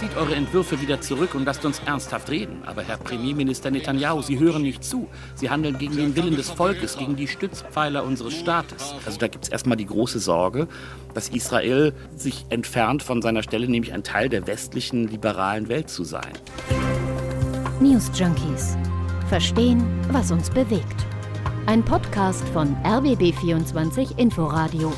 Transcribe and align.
Zieht 0.00 0.16
eure 0.16 0.34
Entwürfe 0.34 0.80
wieder 0.80 1.02
zurück 1.02 1.34
und 1.34 1.44
lasst 1.44 1.62
uns 1.66 1.82
ernsthaft 1.84 2.30
reden. 2.30 2.62
Aber 2.64 2.80
Herr 2.80 2.96
Premierminister 2.96 3.70
Netanyahu, 3.70 4.22
Sie 4.22 4.38
hören 4.38 4.62
nicht 4.62 4.82
zu. 4.82 5.06
Sie 5.34 5.50
handeln 5.50 5.76
gegen 5.76 5.94
den 5.94 6.16
Willen 6.16 6.36
des 6.36 6.48
Volkes, 6.48 6.96
gegen 6.96 7.16
die 7.16 7.28
Stützpfeiler 7.28 8.02
unseres 8.02 8.32
Staates. 8.32 8.94
Also 9.04 9.18
da 9.18 9.28
gibt 9.28 9.44
es 9.44 9.50
erstmal 9.50 9.76
die 9.76 9.84
große 9.84 10.18
Sorge, 10.18 10.68
dass 11.12 11.28
Israel 11.28 11.92
sich 12.16 12.46
entfernt 12.48 13.02
von 13.02 13.20
seiner 13.20 13.42
Stelle, 13.42 13.68
nämlich 13.68 13.92
ein 13.92 14.02
Teil 14.02 14.30
der 14.30 14.46
westlichen 14.46 15.06
liberalen 15.06 15.68
Welt 15.68 15.90
zu 15.90 16.04
sein. 16.04 16.32
News 17.78 18.10
Junkies. 18.14 18.78
Verstehen, 19.28 19.84
was 20.12 20.30
uns 20.30 20.48
bewegt. 20.48 21.04
Ein 21.66 21.84
Podcast 21.84 22.48
von 22.54 22.74
RBB24 22.84 24.16
Inforadio. 24.16 24.94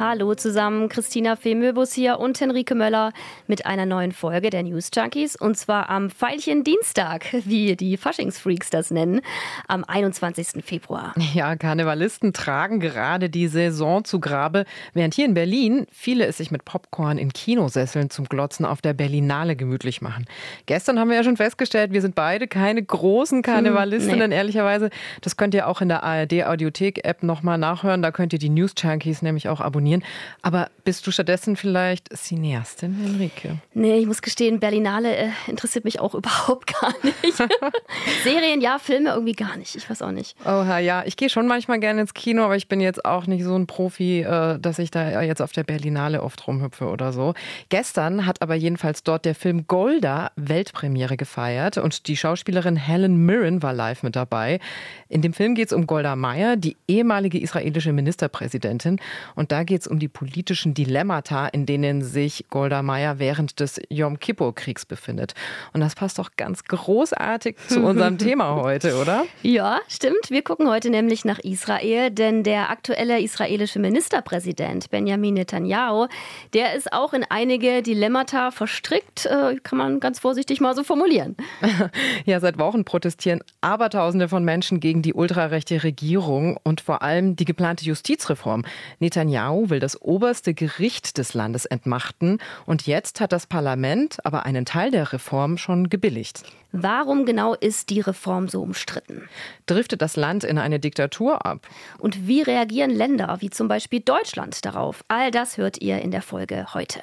Hallo 0.00 0.36
zusammen, 0.36 0.88
Christina 0.88 1.34
Femöbus 1.34 1.92
hier 1.92 2.20
und 2.20 2.40
Henrike 2.40 2.76
Möller 2.76 3.12
mit 3.48 3.66
einer 3.66 3.84
neuen 3.84 4.12
Folge 4.12 4.48
der 4.48 4.62
News 4.62 4.90
Junkies 4.94 5.34
und 5.34 5.56
zwar 5.56 5.90
am 5.90 6.08
Pfeilchen 6.08 6.62
Dienstag, 6.62 7.26
wie 7.44 7.74
die 7.74 7.96
Faschingsfreaks 7.96 8.70
das 8.70 8.92
nennen, 8.92 9.22
am 9.66 9.82
21. 9.82 10.64
Februar. 10.64 11.14
Ja, 11.34 11.56
Karnevalisten 11.56 12.32
tragen 12.32 12.78
gerade 12.78 13.28
die 13.28 13.48
Saison 13.48 14.04
zu 14.04 14.20
Grabe, 14.20 14.66
während 14.94 15.14
hier 15.14 15.24
in 15.24 15.34
Berlin 15.34 15.86
viele 15.90 16.26
es 16.26 16.36
sich 16.36 16.52
mit 16.52 16.64
Popcorn 16.64 17.18
in 17.18 17.32
Kinosesseln 17.32 18.08
zum 18.08 18.26
Glotzen 18.26 18.66
auf 18.66 18.80
der 18.80 18.92
Berlinale 18.92 19.56
gemütlich 19.56 20.00
machen. 20.00 20.26
Gestern 20.66 21.00
haben 21.00 21.08
wir 21.08 21.16
ja 21.16 21.24
schon 21.24 21.36
festgestellt, 21.36 21.92
wir 21.92 22.02
sind 22.02 22.14
beide 22.14 22.46
keine 22.46 22.84
großen 22.84 23.42
Karnevalistinnen, 23.42 24.20
hm, 24.20 24.30
nee. 24.30 24.36
ehrlicherweise. 24.36 24.90
Das 25.22 25.36
könnt 25.36 25.54
ihr 25.54 25.66
auch 25.66 25.80
in 25.80 25.88
der 25.88 26.04
ARD 26.04 26.44
Audiothek 26.44 27.04
App 27.04 27.24
nochmal 27.24 27.58
nachhören, 27.58 28.00
da 28.00 28.12
könnt 28.12 28.32
ihr 28.32 28.38
die 28.38 28.48
News 28.48 28.74
Junkies 28.80 29.22
nämlich 29.22 29.48
auch 29.48 29.60
abonnieren 29.60 29.87
abonnieren. 29.88 30.04
Aber 30.42 30.70
bist 30.84 31.06
du 31.06 31.10
stattdessen 31.10 31.56
vielleicht 31.56 32.08
Cineastin, 32.16 32.94
Henrike? 32.94 33.58
Nee, 33.74 33.98
ich 33.98 34.06
muss 34.06 34.22
gestehen, 34.22 34.60
Berlinale 34.60 35.14
äh, 35.16 35.28
interessiert 35.46 35.84
mich 35.84 36.00
auch 36.00 36.14
überhaupt 36.18 36.72
gar 36.80 36.94
nicht. 37.02 37.36
Serien 38.24 38.60
ja, 38.60 38.78
Filme 38.78 39.10
irgendwie 39.10 39.32
gar 39.32 39.56
nicht. 39.56 39.74
Ich 39.76 39.88
weiß 39.88 40.02
auch 40.02 40.10
nicht. 40.10 40.36
Oha, 40.44 40.78
ja. 40.78 41.02
Ich 41.06 41.16
gehe 41.16 41.28
schon 41.28 41.46
manchmal 41.46 41.80
gerne 41.80 42.02
ins 42.02 42.14
Kino, 42.14 42.42
aber 42.42 42.56
ich 42.56 42.68
bin 42.68 42.80
jetzt 42.80 43.04
auch 43.04 43.26
nicht 43.26 43.44
so 43.44 43.56
ein 43.56 43.66
Profi, 43.66 44.20
äh, 44.20 44.58
dass 44.58 44.78
ich 44.78 44.90
da 44.90 45.22
jetzt 45.22 45.42
auf 45.42 45.52
der 45.52 45.64
Berlinale 45.64 46.22
oft 46.22 46.46
rumhüpfe 46.46 46.86
oder 46.86 47.12
so. 47.12 47.34
Gestern 47.68 48.26
hat 48.26 48.42
aber 48.42 48.54
jedenfalls 48.54 49.02
dort 49.02 49.24
der 49.24 49.34
Film 49.34 49.66
Golda 49.66 50.30
Weltpremiere 50.36 51.16
gefeiert 51.16 51.78
und 51.78 52.08
die 52.08 52.16
Schauspielerin 52.16 52.76
Helen 52.76 53.24
Mirren 53.24 53.62
war 53.62 53.72
live 53.72 54.02
mit 54.02 54.16
dabei. 54.16 54.60
In 55.08 55.22
dem 55.22 55.32
Film 55.32 55.54
geht 55.54 55.68
es 55.68 55.72
um 55.72 55.86
Golda 55.86 56.16
Meir, 56.16 56.56
die 56.56 56.76
ehemalige 56.86 57.38
israelische 57.38 57.92
Ministerpräsidentin. 57.92 59.00
Und 59.34 59.52
da 59.52 59.62
geht 59.64 59.77
geht 59.78 59.82
es 59.82 59.86
um 59.86 60.00
die 60.00 60.08
politischen 60.08 60.74
Dilemmata, 60.74 61.46
in 61.46 61.64
denen 61.64 62.02
sich 62.02 62.46
Golda 62.50 62.82
Meir 62.82 63.20
während 63.20 63.60
des 63.60 63.80
Yom 63.90 64.18
Kippur-Kriegs 64.18 64.84
befindet. 64.84 65.34
Und 65.72 65.80
das 65.82 65.94
passt 65.94 66.18
doch 66.18 66.30
ganz 66.36 66.64
großartig 66.64 67.56
zu 67.68 67.80
unserem 67.84 68.18
Thema 68.18 68.56
heute, 68.56 68.96
oder? 68.96 69.24
Ja, 69.42 69.78
stimmt. 69.86 70.30
Wir 70.30 70.42
gucken 70.42 70.68
heute 70.68 70.90
nämlich 70.90 71.24
nach 71.24 71.38
Israel, 71.38 72.10
denn 72.10 72.42
der 72.42 72.70
aktuelle 72.70 73.20
israelische 73.20 73.78
Ministerpräsident 73.78 74.90
Benjamin 74.90 75.34
Netanyahu, 75.34 76.08
der 76.54 76.74
ist 76.74 76.92
auch 76.92 77.12
in 77.12 77.24
einige 77.28 77.80
Dilemmata 77.84 78.50
verstrickt, 78.50 79.26
äh, 79.26 79.54
kann 79.62 79.78
man 79.78 80.00
ganz 80.00 80.18
vorsichtig 80.18 80.60
mal 80.60 80.74
so 80.74 80.82
formulieren. 80.82 81.36
ja, 82.24 82.40
seit 82.40 82.58
Wochen 82.58 82.84
protestieren 82.84 83.44
Abertausende 83.60 84.28
von 84.28 84.44
Menschen 84.44 84.80
gegen 84.80 85.02
die 85.02 85.14
ultrarechte 85.14 85.84
Regierung 85.84 86.58
und 86.64 86.80
vor 86.80 87.02
allem 87.02 87.36
die 87.36 87.44
geplante 87.44 87.84
Justizreform. 87.84 88.64
Netanyahu 88.98 89.67
will 89.70 89.80
das 89.80 90.00
oberste 90.00 90.54
Gericht 90.54 91.18
des 91.18 91.34
Landes 91.34 91.66
entmachten 91.66 92.38
und 92.66 92.86
jetzt 92.86 93.20
hat 93.20 93.32
das 93.32 93.46
Parlament 93.46 94.24
aber 94.24 94.46
einen 94.46 94.64
Teil 94.64 94.90
der 94.90 95.12
Reform 95.12 95.58
schon 95.58 95.88
gebilligt. 95.88 96.42
Warum 96.72 97.24
genau 97.24 97.54
ist 97.54 97.90
die 97.90 98.00
Reform 98.00 98.48
so 98.48 98.62
umstritten? 98.62 99.28
Driftet 99.66 100.02
das 100.02 100.16
Land 100.16 100.44
in 100.44 100.58
eine 100.58 100.78
Diktatur 100.78 101.46
ab? 101.46 101.66
Und 101.98 102.26
wie 102.26 102.42
reagieren 102.42 102.90
Länder 102.90 103.38
wie 103.40 103.50
zum 103.50 103.68
Beispiel 103.68 104.00
Deutschland 104.00 104.64
darauf? 104.64 105.02
All 105.08 105.30
das 105.30 105.56
hört 105.56 105.80
ihr 105.80 106.00
in 106.00 106.10
der 106.10 106.22
Folge 106.22 106.74
heute. 106.74 107.00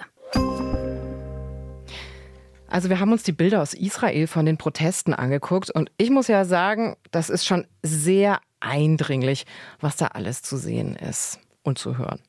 Also 2.67 2.89
wir 2.89 2.99
haben 2.99 3.11
uns 3.11 3.23
die 3.23 3.31
Bilder 3.31 3.61
aus 3.61 3.73
Israel 3.73 4.27
von 4.27 4.45
den 4.45 4.57
Protesten 4.57 5.13
angeguckt 5.13 5.71
und 5.71 5.91
ich 5.97 6.09
muss 6.09 6.27
ja 6.27 6.45
sagen, 6.45 6.95
das 7.11 7.29
ist 7.29 7.45
schon 7.45 7.65
sehr 7.83 8.39
eindringlich, 8.59 9.45
was 9.79 9.95
da 9.95 10.07
alles 10.07 10.41
zu 10.41 10.57
sehen 10.57 10.95
ist 10.95 11.39
und 11.65 11.77
zu 11.77 11.97
hören. 11.97 12.19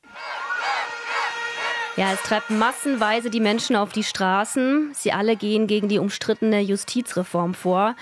Ja, 1.97 2.13
es 2.13 2.21
treibt 2.23 2.51
massenweise 2.51 3.31
die 3.31 3.41
Menschen 3.41 3.75
auf 3.75 3.91
die 3.91 4.03
Straßen. 4.03 4.91
Sie 4.93 5.13
alle 5.13 5.35
gehen 5.35 5.67
gegen 5.67 5.89
die 5.89 5.99
umstrittene 5.99 6.61
Justizreform 6.61 7.55
vor. 7.55 7.97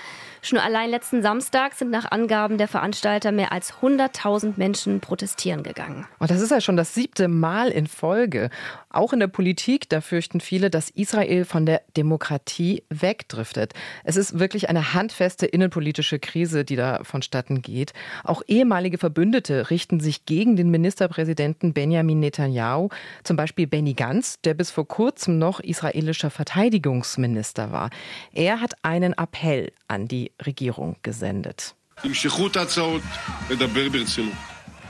Schon 0.45 0.59
allein 0.59 0.91
letzten 0.91 1.23
Samstag 1.23 1.73
sind 1.73 1.89
nach 1.89 2.11
Angaben 2.11 2.59
der 2.59 2.67
Veranstalter 2.67 3.31
mehr 3.31 3.51
als 3.51 3.73
100.000 3.81 4.53
Menschen 4.57 4.99
protestieren 4.99 5.63
gegangen. 5.63 6.05
Und 6.19 6.29
das 6.29 6.39
ist 6.39 6.51
ja 6.51 6.61
schon 6.61 6.77
das 6.77 6.93
siebte 6.93 7.27
Mal 7.27 7.69
in 7.69 7.87
Folge. 7.87 8.51
Auch 8.91 9.11
in 9.11 9.19
der 9.19 9.27
Politik, 9.27 9.89
da 9.89 10.01
fürchten 10.01 10.41
viele, 10.41 10.69
dass 10.69 10.91
Israel 10.91 11.45
von 11.45 11.65
der 11.65 11.81
Demokratie 11.97 12.83
wegdriftet. 12.89 13.73
Es 14.03 14.17
ist 14.17 14.37
wirklich 14.37 14.69
eine 14.69 14.93
handfeste 14.93 15.47
innenpolitische 15.47 16.19
Krise, 16.19 16.63
die 16.63 16.75
da 16.75 17.03
vonstatten 17.03 17.63
geht. 17.63 17.93
Auch 18.23 18.43
ehemalige 18.45 18.99
Verbündete 18.99 19.71
richten 19.71 19.99
sich 19.99 20.25
gegen 20.27 20.57
den 20.57 20.69
Ministerpräsidenten 20.69 21.73
Benjamin 21.73 22.19
Netanyahu, 22.19 22.89
zum 23.23 23.35
Beispiel 23.35 23.65
Benny 23.65 23.95
Gantz, 23.95 24.39
der 24.41 24.53
bis 24.53 24.69
vor 24.69 24.87
kurzem 24.87 25.39
noch 25.39 25.59
israelischer 25.59 26.29
Verteidigungsminister 26.29 27.71
war. 27.71 27.89
Er 28.31 28.61
hat 28.61 28.75
einen 28.83 29.13
Appell 29.13 29.71
an 29.87 30.07
die 30.07 30.31
Regierung 30.43 30.97
gesendet. 31.01 31.75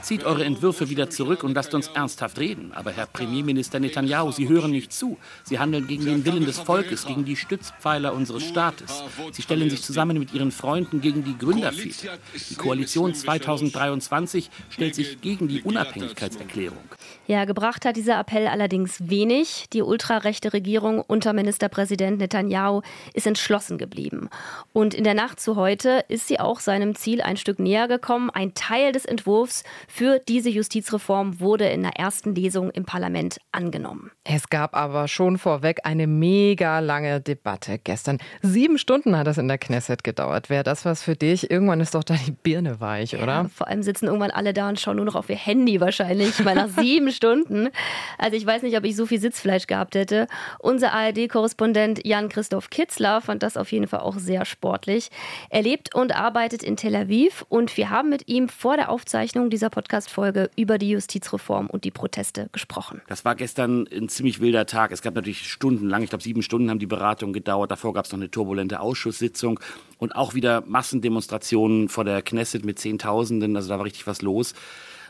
Zieht 0.06 0.22
eure 0.22 0.44
Entwürfe 0.44 0.88
wieder 0.88 1.10
zurück 1.10 1.42
und 1.42 1.54
lasst 1.54 1.74
uns 1.74 1.88
ernsthaft 1.88 2.38
reden. 2.38 2.70
Aber 2.72 2.92
Herr 2.92 3.06
Premierminister 3.06 3.80
Netanyahu, 3.80 4.30
Sie 4.30 4.48
hören 4.48 4.70
nicht 4.70 4.92
zu. 4.92 5.18
Sie 5.42 5.58
handeln 5.58 5.88
gegen 5.88 6.04
den 6.04 6.24
Willen 6.24 6.46
des 6.46 6.60
Volkes, 6.60 7.06
gegen 7.06 7.24
die 7.24 7.34
Stützpfeiler 7.34 8.14
unseres 8.14 8.44
Staates. 8.44 9.02
Sie 9.32 9.42
stellen 9.42 9.68
sich 9.68 9.82
zusammen 9.82 10.16
mit 10.20 10.32
Ihren 10.32 10.52
Freunden 10.52 11.00
gegen 11.00 11.24
die 11.24 11.36
Gründerväter. 11.36 12.18
Die 12.50 12.54
Koalition 12.54 13.14
2023 13.14 14.48
stellt 14.70 14.94
sich 14.94 15.20
gegen 15.20 15.48
die 15.48 15.62
Unabhängigkeitserklärung. 15.62 16.78
Ja, 17.26 17.44
gebracht 17.44 17.84
hat 17.84 17.96
dieser 17.96 18.20
Appell 18.20 18.46
allerdings 18.46 19.08
wenig. 19.10 19.64
Die 19.72 19.82
ultrarechte 19.82 20.52
Regierung 20.52 21.00
unter 21.00 21.32
Ministerpräsident 21.32 22.18
Netanyahu 22.18 22.82
ist 23.12 23.26
entschlossen 23.26 23.76
geblieben. 23.76 24.30
Und 24.72 24.94
in 24.94 25.02
der 25.02 25.14
Nacht 25.14 25.40
zu 25.40 25.56
heute 25.56 26.04
ist 26.06 26.28
sie 26.28 26.38
auch 26.38 26.60
seinem 26.60 26.94
Ziel 26.94 27.22
ein 27.22 27.36
Stück 27.36 27.58
näher 27.58 27.88
gekommen. 27.88 28.30
Ein 28.30 28.54
Teil 28.54 28.92
des 28.92 29.04
Entwurfs 29.04 29.64
für 29.96 30.18
diese 30.18 30.50
Justizreform 30.50 31.40
wurde 31.40 31.68
in 31.68 31.80
der 31.82 31.96
ersten 31.96 32.34
Lesung 32.34 32.70
im 32.70 32.84
Parlament 32.84 33.38
angenommen. 33.50 34.10
Es 34.24 34.50
gab 34.50 34.76
aber 34.76 35.08
schon 35.08 35.38
vorweg 35.38 35.80
eine 35.84 36.06
mega 36.06 36.80
lange 36.80 37.22
Debatte 37.22 37.78
gestern. 37.78 38.18
Sieben 38.42 38.76
Stunden 38.76 39.16
hat 39.16 39.26
das 39.26 39.38
in 39.38 39.48
der 39.48 39.56
Knesset 39.56 40.04
gedauert. 40.04 40.50
Wäre 40.50 40.64
das 40.64 40.84
was 40.84 41.02
für 41.02 41.16
dich? 41.16 41.50
Irgendwann 41.50 41.80
ist 41.80 41.94
doch 41.94 42.04
da 42.04 42.12
die 42.12 42.32
Birne 42.32 42.78
weich, 42.78 43.14
oder? 43.14 43.26
Ja, 43.26 43.46
vor 43.48 43.68
allem 43.68 43.82
sitzen 43.82 44.04
irgendwann 44.04 44.32
alle 44.32 44.52
da 44.52 44.68
und 44.68 44.78
schauen 44.78 44.96
nur 44.96 45.06
noch 45.06 45.14
auf 45.14 45.30
ihr 45.30 45.36
Handy 45.36 45.80
wahrscheinlich. 45.80 46.44
Mal 46.44 46.56
nach 46.56 46.68
sieben 46.78 47.10
Stunden. 47.10 47.70
Also 48.18 48.36
ich 48.36 48.44
weiß 48.44 48.64
nicht, 48.64 48.76
ob 48.76 48.84
ich 48.84 48.96
so 48.96 49.06
viel 49.06 49.18
Sitzfleisch 49.18 49.66
gehabt 49.66 49.94
hätte. 49.94 50.26
Unser 50.58 50.92
ARD-Korrespondent 50.92 52.04
Jan-Christoph 52.04 52.68
Kitzler 52.68 53.22
fand 53.22 53.42
das 53.42 53.56
auf 53.56 53.72
jeden 53.72 53.86
Fall 53.86 54.00
auch 54.00 54.18
sehr 54.18 54.44
sportlich. 54.44 55.08
Er 55.48 55.62
lebt 55.62 55.94
und 55.94 56.14
arbeitet 56.14 56.62
in 56.62 56.76
Tel 56.76 56.94
Aviv 56.94 57.46
und 57.48 57.74
wir 57.78 57.88
haben 57.88 58.10
mit 58.10 58.28
ihm 58.28 58.50
vor 58.50 58.76
der 58.76 58.90
Aufzeichnung 58.90 59.48
dieser 59.48 59.70
Podcast-Folge 59.86 60.50
über 60.56 60.78
die 60.78 60.90
Justizreform 60.90 61.68
und 61.68 61.84
die 61.84 61.92
Proteste 61.92 62.48
gesprochen. 62.50 63.02
Das 63.06 63.24
war 63.24 63.36
gestern 63.36 63.86
ein 63.92 64.08
ziemlich 64.08 64.40
wilder 64.40 64.66
Tag. 64.66 64.90
Es 64.90 65.00
gab 65.00 65.14
natürlich 65.14 65.48
stundenlang, 65.48 66.02
ich 66.02 66.08
glaube 66.08 66.24
sieben 66.24 66.42
Stunden 66.42 66.70
haben 66.70 66.80
die 66.80 66.86
Beratungen 66.86 67.32
gedauert. 67.32 67.70
Davor 67.70 67.92
gab 67.92 68.04
es 68.04 68.10
noch 68.10 68.18
eine 68.18 68.28
turbulente 68.28 68.80
Ausschusssitzung 68.80 69.60
und 69.98 70.16
auch 70.16 70.34
wieder 70.34 70.64
Massendemonstrationen 70.66 71.88
vor 71.88 72.02
der 72.02 72.20
Knesset 72.22 72.64
mit 72.64 72.80
Zehntausenden. 72.80 73.54
Also 73.54 73.68
da 73.68 73.78
war 73.78 73.84
richtig 73.84 74.08
was 74.08 74.22
los. 74.22 74.54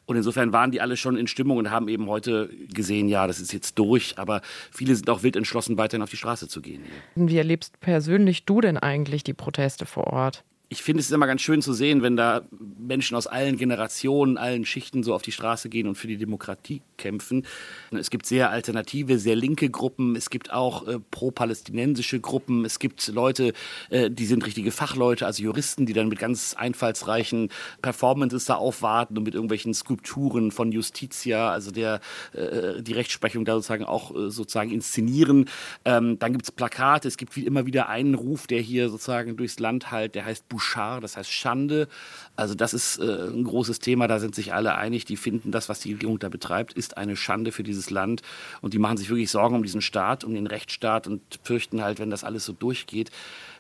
Und 0.05 0.17
insofern 0.17 0.53
waren 0.53 0.71
die 0.71 0.83
alle 0.83 0.99
schon 0.99 1.17
in 1.17 1.27
Stimmung 1.27 1.57
und 1.57 1.71
haben 1.71 1.89
eben 1.89 2.07
heute 2.09 2.51
gesehen, 2.69 3.09
ja, 3.09 3.27
das 3.27 3.41
ist 3.41 3.55
jetzt 3.55 3.79
durch. 3.79 4.19
Aber 4.19 4.43
viele 4.71 4.95
sind 4.95 5.09
auch 5.09 5.23
wild 5.23 5.37
entschlossen, 5.37 5.79
weiterhin 5.79 6.03
auf 6.03 6.11
die 6.11 6.19
Straße 6.19 6.49
zu 6.49 6.61
gehen. 6.61 6.85
Wie 7.15 7.39
erlebst 7.39 7.81
persönlich 7.81 8.45
du 8.45 8.61
denn 8.61 8.77
eigentlich 8.77 9.25
die 9.25 9.35
Proteste 9.35 9.87
vor 9.87 10.09
Ort? 10.09 10.45
Ich 10.69 10.83
finde 10.83 11.01
es 11.01 11.11
immer 11.13 11.29
ganz 11.29 11.43
schön 11.43 11.63
zu 11.63 11.73
sehen, 11.73 12.03
wenn 12.03 12.17
da 12.17 12.43
Menschen 12.51 13.17
aus 13.17 13.29
allen 13.29 13.57
Generationen, 13.57 14.37
allen 14.37 14.65
Schichten 14.65 15.05
so 15.05 15.15
auf 15.15 15.23
die 15.23 15.31
Straße 15.31 15.69
gehen 15.69 15.87
und 15.87 15.95
für 15.95 16.09
die 16.09 16.17
Demokratie 16.17 16.83
kämpfen. 16.97 17.47
Es 17.93 18.11
gibt 18.11 18.27
sehr 18.27 18.51
alternative, 18.51 19.21
sehr 19.21 19.37
linke 19.37 19.71
Gruppen. 19.71 20.17
Es 20.17 20.29
gibt 20.29 20.53
auch 20.53 20.89
äh, 20.89 20.99
pro-palästinensische 21.13 22.19
Gruppen. 22.19 22.65
Es 22.65 22.81
gibt 22.81 23.07
Leute, 23.07 23.53
äh, 23.91 24.11
die 24.11 24.27
sind 24.27 24.45
richtige 24.45 24.73
Fachleute, 24.73 25.25
also 25.25 25.41
Juristen, 25.41 25.87
die 25.87 25.93
dann 25.93 26.09
mit 26.09 26.19
ganz 26.19 26.55
einfallsreichen 26.55 27.51
Performances 27.81 28.47
da 28.47 28.57
aufwarten 28.57 29.17
und 29.17 29.23
mit 29.23 29.35
irgendwelchen 29.35 29.73
Skulpturen 29.73 30.51
von 30.51 30.73
Justitia, 30.73 31.49
also 31.49 31.71
der 31.71 32.01
äh, 32.33 32.83
die 32.83 32.93
Rechtsprechung 32.93 33.45
da 33.45 33.55
sozusagen 33.55 33.85
auch 33.85 34.13
äh, 34.15 34.31
sozusagen 34.31 34.73
inszenieren. 34.73 35.49
Ähm, 35.85 36.19
dann 36.19 36.33
gibt 36.33 36.45
es 36.45 36.51
Plakate. 36.51 37.07
Es 37.07 37.17
gibt 37.17 37.37
wie 37.37 37.47
immer 37.47 37.67
wieder 37.67 37.89
einen 37.89 38.15
Ruf, 38.15 38.49
der 38.49 38.61
hier 38.61 38.89
sozusagen 38.89 39.37
durchs 39.37 39.61
Land 39.61 39.93
halt, 39.93 40.17
der 40.17 40.25
heißt 40.25 40.49
Bouchard, 40.57 41.05
das 41.05 41.17
heißt 41.17 41.31
Schande. 41.31 41.87
Also 42.35 42.55
das 42.55 42.73
ist 42.73 42.99
äh, 42.99 43.29
ein 43.29 43.45
großes 43.45 43.79
Thema, 43.79 44.09
da 44.09 44.19
sind 44.19 44.35
sich 44.35 44.55
alle 44.55 44.75
einig, 44.75 45.05
die 45.05 45.17
finden, 45.17 45.51
das, 45.51 45.69
was 45.69 45.81
die 45.81 45.93
Regierung 45.93 46.19
da 46.19 46.31
betreibt, 46.31 46.73
ist 46.73 46.97
eine 46.97 47.15
Schande 47.15 47.53
für 47.53 47.63
dieses 47.63 47.91
Land 47.91 48.23
und 48.63 48.73
die 48.73 48.79
machen 48.79 48.97
sich 48.97 49.11
wirklich 49.11 49.31
Sorgen 49.31 49.57
um 49.57 49.63
diesen 49.63 49.83
Staat, 49.83 50.25
um 50.25 50.35
den 50.35 50.47
Rechtsstaat 50.47 51.07
und 51.07 51.21
fürchten 51.43 51.83
halt, 51.83 51.99
wenn 51.99 52.11
das 52.11 52.25
alles 52.25 52.47
so 52.47 52.55
durchgeht, 52.55 53.11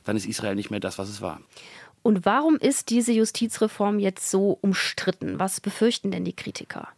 dann 0.04 0.16
ist 0.16 0.26
Israel 0.26 0.54
nicht 0.54 0.70
mehr 0.70 0.80
das, 0.80 0.98
was 0.98 1.10
es 1.10 1.20
war. 1.20 1.40
Und 2.02 2.24
warum 2.24 2.56
ist 2.56 2.88
diese 2.90 3.12
Justizreform 3.12 3.98
jetzt 3.98 4.30
so 4.30 4.58
umstritten? 4.62 5.38
Was 5.38 5.60
befürchten 5.60 6.10
denn 6.10 6.24
die 6.24 6.34
Kritiker? 6.34 6.88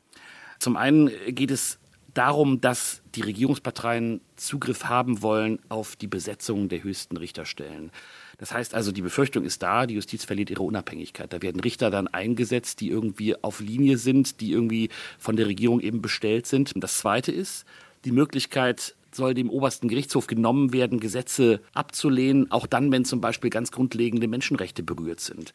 Zum 0.59 0.77
einen 0.77 1.11
geht 1.29 1.51
es 1.51 1.79
darum, 2.15 2.61
dass 2.61 3.01
die 3.15 3.23
Regierungsparteien 3.23 4.21
Zugriff 4.37 4.85
haben 4.85 5.23
wollen 5.23 5.61
auf 5.69 5.97
die 5.97 6.09
Besetzung 6.09 6.69
der 6.69 6.83
höchsten 6.83 7.17
Richterstellen. 7.17 7.91
Das 8.39 8.53
heißt 8.53 8.75
also, 8.75 8.93
die 8.93 9.03
Befürchtung 9.03 9.45
ist 9.45 9.63
da, 9.63 9.87
die 9.87 9.95
Justiz 9.95 10.25
verliert 10.25 10.51
ihre 10.51 10.63
Unabhängigkeit. 10.63 11.33
Da 11.33 11.43
werden 11.43 11.61
Richter 11.61 11.91
dann 11.91 12.09
eingesetzt, 12.09 12.81
die 12.81 12.89
irgendwie 12.89 13.37
auf 13.43 13.61
Linie 13.61 13.99
sind, 13.99 14.41
die 14.41 14.53
irgendwie 14.53 14.91
von 15.19 15.37
der 15.37 15.47
Regierung 15.47 15.81
eben 15.81 16.01
bestellt 16.01 16.47
sind. 16.47 16.73
Und 16.75 16.83
das 16.83 16.99
Zweite 16.99 17.33
ist 17.33 17.65
die 18.05 18.13
Möglichkeit, 18.13 18.95
soll 19.11 19.35
dem 19.35 19.51
obersten 19.51 19.89
Gerichtshof 19.89 20.27
genommen 20.27 20.73
werden, 20.73 21.01
Gesetze 21.01 21.61
abzulehnen, 21.75 22.51
auch 22.51 22.67
dann, 22.67 22.93
wenn 22.93 23.05
zum 23.05 23.21
Beispiel 23.21 23.51
ganz 23.51 23.71
grundlegende 23.71 24.29
Menschenrechte 24.29 24.83
berührt 24.83 25.21
sind. 25.21 25.53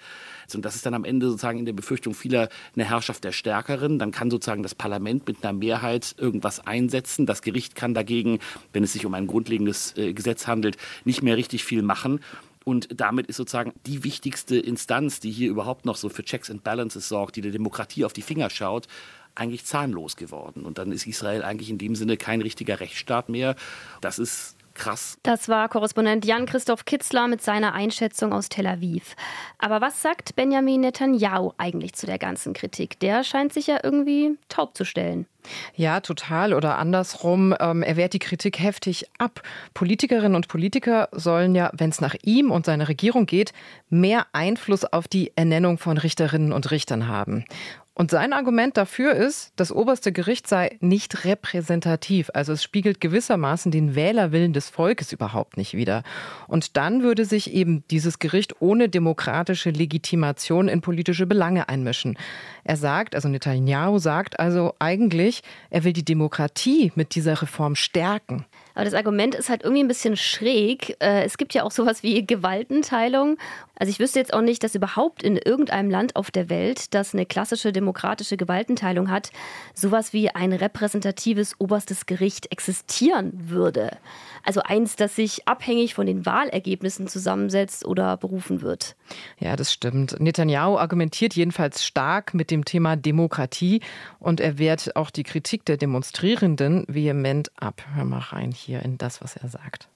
Und 0.54 0.66
das 0.66 0.76
ist 0.76 0.86
dann 0.86 0.94
am 0.94 1.06
Ende 1.06 1.28
sozusagen 1.28 1.60
in 1.60 1.66
der 1.66 1.74
Befürchtung 1.74 2.14
vieler 2.14 2.50
eine 2.76 2.86
Herrschaft 2.86 3.24
der 3.24 3.32
Stärkeren. 3.32 4.00
Dann 4.00 4.12
kann 4.12 4.30
sozusagen 4.30 4.64
das 4.64 4.76
Parlament 4.76 5.28
mit 5.28 5.44
einer 5.44 5.54
Mehrheit 5.54 6.16
irgendwas 6.18 6.60
einsetzen. 6.66 7.26
Das 7.26 7.42
Gericht 7.42 7.76
kann 7.76 7.94
dagegen, 7.94 8.40
wenn 8.74 8.84
es 8.84 8.94
sich 8.94 9.06
um 9.06 9.14
ein 9.14 9.28
grundlegendes 9.28 9.96
äh, 9.98 10.14
Gesetz 10.14 10.48
handelt, 10.48 10.78
nicht 11.06 11.24
mehr 11.24 11.38
richtig 11.38 11.64
viel 11.64 11.82
machen. 11.82 12.20
Und 12.64 12.90
damit 13.00 13.28
ist 13.28 13.38
sozusagen 13.38 13.74
die 13.86 14.04
wichtigste 14.04 14.58
Instanz, 14.58 15.20
die 15.20 15.32
hier 15.32 15.50
überhaupt 15.50 15.86
noch 15.86 15.96
so 15.96 16.10
für 16.10 16.24
Checks 16.24 16.50
and 16.50 16.64
Balances 16.64 17.10
sorgt, 17.10 17.36
die 17.36 17.42
der 17.42 17.52
Demokratie 17.52 18.06
auf 18.06 18.14
die 18.14 18.22
Finger 18.22 18.50
schaut, 18.50 18.88
eigentlich 19.36 19.66
zahnlos 19.66 20.16
geworden. 20.16 20.64
Und 20.64 20.78
dann 20.78 20.92
ist 20.92 21.08
Israel 21.08 21.44
eigentlich 21.44 21.70
in 21.70 21.78
dem 21.78 21.96
Sinne 21.96 22.18
kein 22.18 22.42
richtiger 22.42 22.80
Rechtsstaat 22.80 23.30
mehr. 23.30 23.56
Das 24.02 24.20
ist 24.20 24.56
krass. 24.74 25.18
Das 25.24 25.50
war 25.50 25.70
Korrespondent 25.70 26.26
Jan-Christoph 26.26 26.86
Kitzler 26.86 27.28
mit 27.28 27.42
seiner 27.42 27.74
Einschätzung 27.74 28.34
aus 28.34 28.50
Tel 28.50 28.68
Aviv. 28.68 29.16
Aber 29.58 29.82
was 29.82 30.02
sagt 30.02 30.36
Benjamin 30.36 30.82
Netanyahu 30.82 31.54
eigentlich 31.58 31.94
zu 31.94 32.06
der 32.06 32.18
ganzen 32.18 32.54
Kritik? 32.54 33.00
Der 33.00 33.24
scheint 33.24 33.54
sich 33.54 33.68
ja 33.68 33.80
irgendwie 33.84 34.38
taub 34.50 34.76
zu 34.76 34.86
stellen. 34.86 35.28
Ja, 35.76 36.00
total. 36.00 36.54
Oder 36.54 36.78
andersrum, 36.78 37.56
ähm, 37.60 37.84
er 37.84 37.98
wehrt 37.98 38.14
die 38.14 38.20
Kritik 38.20 38.60
heftig 38.60 39.06
ab. 39.18 39.42
Politikerinnen 39.74 40.36
und 40.36 40.48
Politiker 40.48 41.10
sollen 41.12 41.56
ja, 41.56 41.70
wenn 41.74 41.90
es 41.90 42.02
nach 42.02 42.16
ihm 42.24 42.52
und 42.52 42.66
seiner 42.66 42.88
Regierung 42.88 43.26
geht, 43.26 43.52
mehr 43.90 44.28
Einfluss 44.32 44.86
auf 44.86 45.08
die 45.08 45.32
Ernennung 45.36 45.78
von 45.78 45.98
Richterinnen 45.98 46.54
und 46.54 46.72
Richtern 46.72 47.08
haben. 47.08 47.46
Und 47.96 48.10
sein 48.10 48.34
Argument 48.34 48.76
dafür 48.76 49.14
ist, 49.14 49.54
das 49.56 49.72
oberste 49.72 50.12
Gericht 50.12 50.48
sei 50.48 50.78
nicht 50.80 51.26
repräsentativ. 51.26 52.32
Also 52.34 52.54
es 52.54 52.64
spiegelt 52.64 53.00
gewissermaßen 53.00 53.72
den 53.72 53.94
Wählerwillen 53.94 54.52
des 54.52 54.70
Volkes 54.70 55.12
überhaupt 55.12 55.58
nicht 55.58 55.76
wider. 55.76 56.02
Und 56.48 56.76
dann 56.76 57.04
würde 57.04 57.26
sich 57.26 57.54
eben 57.54 57.84
dieses 57.92 58.18
Gericht 58.18 58.62
ohne 58.62 58.90
demokratische 58.90 59.70
Legitimation 59.70 60.70
in 60.70 60.82
politische 60.82 61.28
Belange 61.28 61.70
einmischen. 61.70 62.18
Er 62.64 62.78
sagt, 62.78 63.14
also 63.14 63.30
Netanyahu 63.30 64.00
sagt 64.00 64.40
also 64.40 64.74
eigentlich, 64.80 65.44
er 65.70 65.84
will 65.84 65.94
die 65.94 66.06
Demokratie 66.06 66.92
mit 66.96 67.14
dieser 67.14 67.44
Reform 67.44 67.76
stärken. 67.76 68.46
Aber 68.76 68.86
das 68.86 68.94
Argument 68.94 69.36
ist 69.36 69.50
halt 69.50 69.64
irgendwie 69.64 69.84
ein 69.84 69.88
bisschen 69.88 70.18
schräg. 70.18 70.98
Äh, 71.00 71.24
es 71.24 71.38
gibt 71.38 71.54
ja 71.54 71.64
auch 71.64 71.72
sowas 71.72 72.04
wie 72.04 72.26
Gewaltenteilung. 72.26 73.38
Also 73.76 73.90
ich 73.90 74.00
wüsste 74.00 74.20
jetzt 74.20 74.34
auch 74.34 74.42
nicht, 74.42 74.64
dass 74.64 74.76
überhaupt 74.76 75.24
in 75.24 75.36
irgendeinem 75.38 75.90
Land 75.90 76.16
auf 76.16 76.32
der 76.32 76.50
Welt, 76.50 76.94
das 76.94 77.14
eine 77.14 77.26
klassische 77.26 77.72
demokratische 77.72 78.38
Gewaltenteilung 78.38 79.10
hat, 79.10 79.32
sowas 79.74 80.14
wie 80.14 80.30
ein 80.30 80.54
repräsentatives 80.54 81.56
oberstes 81.60 82.06
Gericht 82.06 82.52
existieren 82.52 83.32
würde. 83.50 83.98
Also 84.46 84.62
eins, 84.62 84.96
das 84.96 85.16
sich 85.16 85.48
abhängig 85.48 85.94
von 85.94 86.06
den 86.06 86.26
Wahlergebnissen 86.26 87.08
zusammensetzt 87.08 87.86
oder 87.86 88.18
berufen 88.18 88.62
wird. 88.62 88.96
Ja, 89.40 89.56
das 89.56 89.72
stimmt. 89.72 90.20
Netanyahu 90.20 90.78
argumentiert 90.78 91.34
jedenfalls 91.34 91.84
stark 91.86 92.34
mit 92.34 92.52
dem 92.52 92.66
Thema 92.66 92.96
Demokratie 92.96 93.82
und 94.20 94.40
er 94.40 94.58
wehrt 94.58 94.96
auch 94.96 95.10
die 95.10 95.24
Kritik 95.24 95.66
der 95.66 95.78
Demonstrierenden 95.78 96.86
vehement 96.88 97.52
ab. 97.56 97.84
Hör 97.96 98.06
mal 98.06 98.20
rein 98.20 98.52
hier 98.64 98.82
in 98.82 98.98
das, 98.98 99.22
was 99.22 99.36
er 99.36 99.50
sagt. 99.50 99.90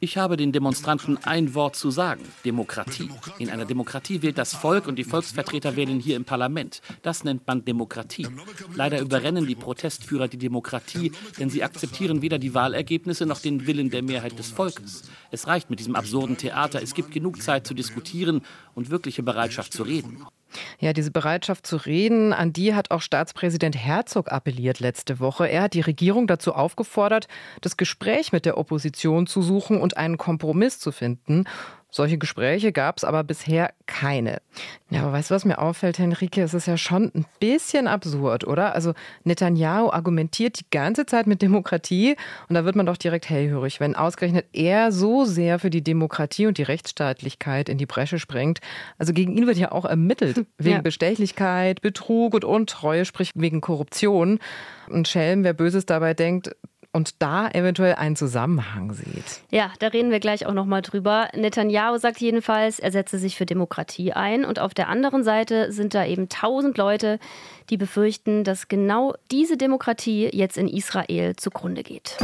Ich 0.00 0.16
habe 0.16 0.36
den 0.36 0.52
Demonstranten 0.52 1.18
ein 1.24 1.54
Wort 1.54 1.74
zu 1.74 1.90
sagen. 1.90 2.22
Demokratie. 2.44 3.10
In 3.38 3.50
einer 3.50 3.64
Demokratie 3.64 4.22
wählt 4.22 4.38
das 4.38 4.54
Volk 4.54 4.86
und 4.86 4.94
die 4.94 5.02
Volksvertreter 5.02 5.74
wählen 5.74 5.98
hier 5.98 6.14
im 6.14 6.24
Parlament. 6.24 6.82
Das 7.02 7.24
nennt 7.24 7.48
man 7.48 7.64
Demokratie. 7.64 8.28
Leider 8.76 9.00
überrennen 9.00 9.48
die 9.48 9.56
Protestführer 9.56 10.28
die 10.28 10.38
Demokratie, 10.38 11.10
denn 11.40 11.50
sie 11.50 11.64
akzeptieren 11.64 12.22
weder 12.22 12.38
die 12.38 12.54
Wahlergebnisse 12.54 13.26
noch 13.26 13.40
den 13.40 13.66
Willen 13.66 13.90
der 13.90 14.04
Mehrheit 14.04 14.38
des 14.38 14.50
Volkes. 14.50 15.02
Es 15.32 15.48
reicht 15.48 15.68
mit 15.68 15.80
diesem 15.80 15.96
absurden 15.96 16.36
Theater. 16.36 16.80
Es 16.80 16.94
gibt 16.94 17.10
genug 17.10 17.42
Zeit 17.42 17.66
zu 17.66 17.74
diskutieren 17.74 18.42
und 18.76 18.90
wirkliche 18.90 19.24
Bereitschaft 19.24 19.72
zu 19.72 19.82
reden. 19.82 20.24
Ja, 20.80 20.92
diese 20.92 21.10
Bereitschaft 21.10 21.66
zu 21.66 21.76
reden, 21.76 22.32
an 22.32 22.52
die 22.52 22.72
hat 22.72 22.92
auch 22.92 23.02
Staatspräsident 23.02 23.76
Herzog 23.76 24.30
appelliert 24.30 24.78
letzte 24.78 25.18
Woche. 25.18 25.48
Er 25.48 25.62
hat 25.62 25.74
die 25.74 25.80
Regierung 25.80 26.28
dazu 26.28 26.54
aufgefordert, 26.54 27.26
das 27.62 27.76
Gespräch 27.76 28.30
mit 28.30 28.46
der 28.46 28.56
Opposition 28.56 29.26
zu 29.26 29.42
suchen 29.42 29.80
und 29.80 29.96
einen 29.96 30.18
Kompromiss 30.18 30.78
zu 30.78 30.92
finden. 30.92 31.46
Solche 31.90 32.18
Gespräche 32.18 32.70
gab 32.70 32.98
es 32.98 33.04
aber 33.04 33.24
bisher 33.24 33.72
keine. 33.86 34.42
Ja, 34.90 35.02
aber 35.02 35.12
weißt 35.12 35.30
du, 35.30 35.34
was 35.34 35.46
mir 35.46 35.58
auffällt, 35.58 35.98
Henrike? 35.98 36.42
Es 36.42 36.52
ist 36.52 36.66
ja 36.66 36.76
schon 36.76 37.10
ein 37.14 37.24
bisschen 37.40 37.86
absurd, 37.86 38.46
oder? 38.46 38.74
Also 38.74 38.92
Netanyahu 39.24 39.90
argumentiert 39.90 40.60
die 40.60 40.66
ganze 40.70 41.06
Zeit 41.06 41.26
mit 41.26 41.40
Demokratie 41.40 42.16
und 42.48 42.54
da 42.54 42.66
wird 42.66 42.76
man 42.76 42.84
doch 42.84 42.98
direkt 42.98 43.30
hellhörig, 43.30 43.80
wenn 43.80 43.96
ausgerechnet 43.96 44.44
er 44.52 44.92
so 44.92 45.24
sehr 45.24 45.58
für 45.58 45.70
die 45.70 45.82
Demokratie 45.82 46.46
und 46.46 46.58
die 46.58 46.62
Rechtsstaatlichkeit 46.62 47.70
in 47.70 47.78
die 47.78 47.86
Bresche 47.86 48.18
springt. 48.18 48.60
Also 48.98 49.14
gegen 49.14 49.34
ihn 49.34 49.46
wird 49.46 49.56
ja 49.56 49.72
auch 49.72 49.86
ermittelt 49.86 50.44
wegen 50.58 50.76
ja. 50.76 50.82
Bestechlichkeit, 50.82 51.80
Betrug 51.80 52.34
und 52.34 52.44
Untreue, 52.44 53.06
sprich 53.06 53.32
wegen 53.34 53.62
Korruption. 53.62 54.40
Und 54.88 55.08
Schelm, 55.08 55.42
wer 55.42 55.54
Böses 55.54 55.86
dabei 55.86 56.12
denkt, 56.12 56.54
und 56.98 57.22
da 57.22 57.48
eventuell 57.48 57.94
einen 57.94 58.16
Zusammenhang 58.16 58.92
sieht. 58.92 59.40
Ja, 59.52 59.70
da 59.78 59.86
reden 59.86 60.10
wir 60.10 60.18
gleich 60.18 60.46
auch 60.46 60.52
noch 60.52 60.66
mal 60.66 60.82
drüber. 60.82 61.28
Netanyahu 61.32 61.96
sagt 61.96 62.20
jedenfalls, 62.20 62.80
er 62.80 62.90
setze 62.90 63.20
sich 63.20 63.36
für 63.36 63.46
Demokratie 63.46 64.14
ein 64.14 64.44
und 64.44 64.58
auf 64.58 64.74
der 64.74 64.88
anderen 64.88 65.22
Seite 65.22 65.70
sind 65.70 65.94
da 65.94 66.04
eben 66.04 66.28
tausend 66.28 66.76
Leute, 66.76 67.20
die 67.70 67.76
befürchten, 67.76 68.42
dass 68.42 68.66
genau 68.66 69.14
diese 69.30 69.56
Demokratie 69.56 70.28
jetzt 70.32 70.58
in 70.58 70.66
Israel 70.66 71.36
zugrunde 71.36 71.84
geht. 71.84 72.16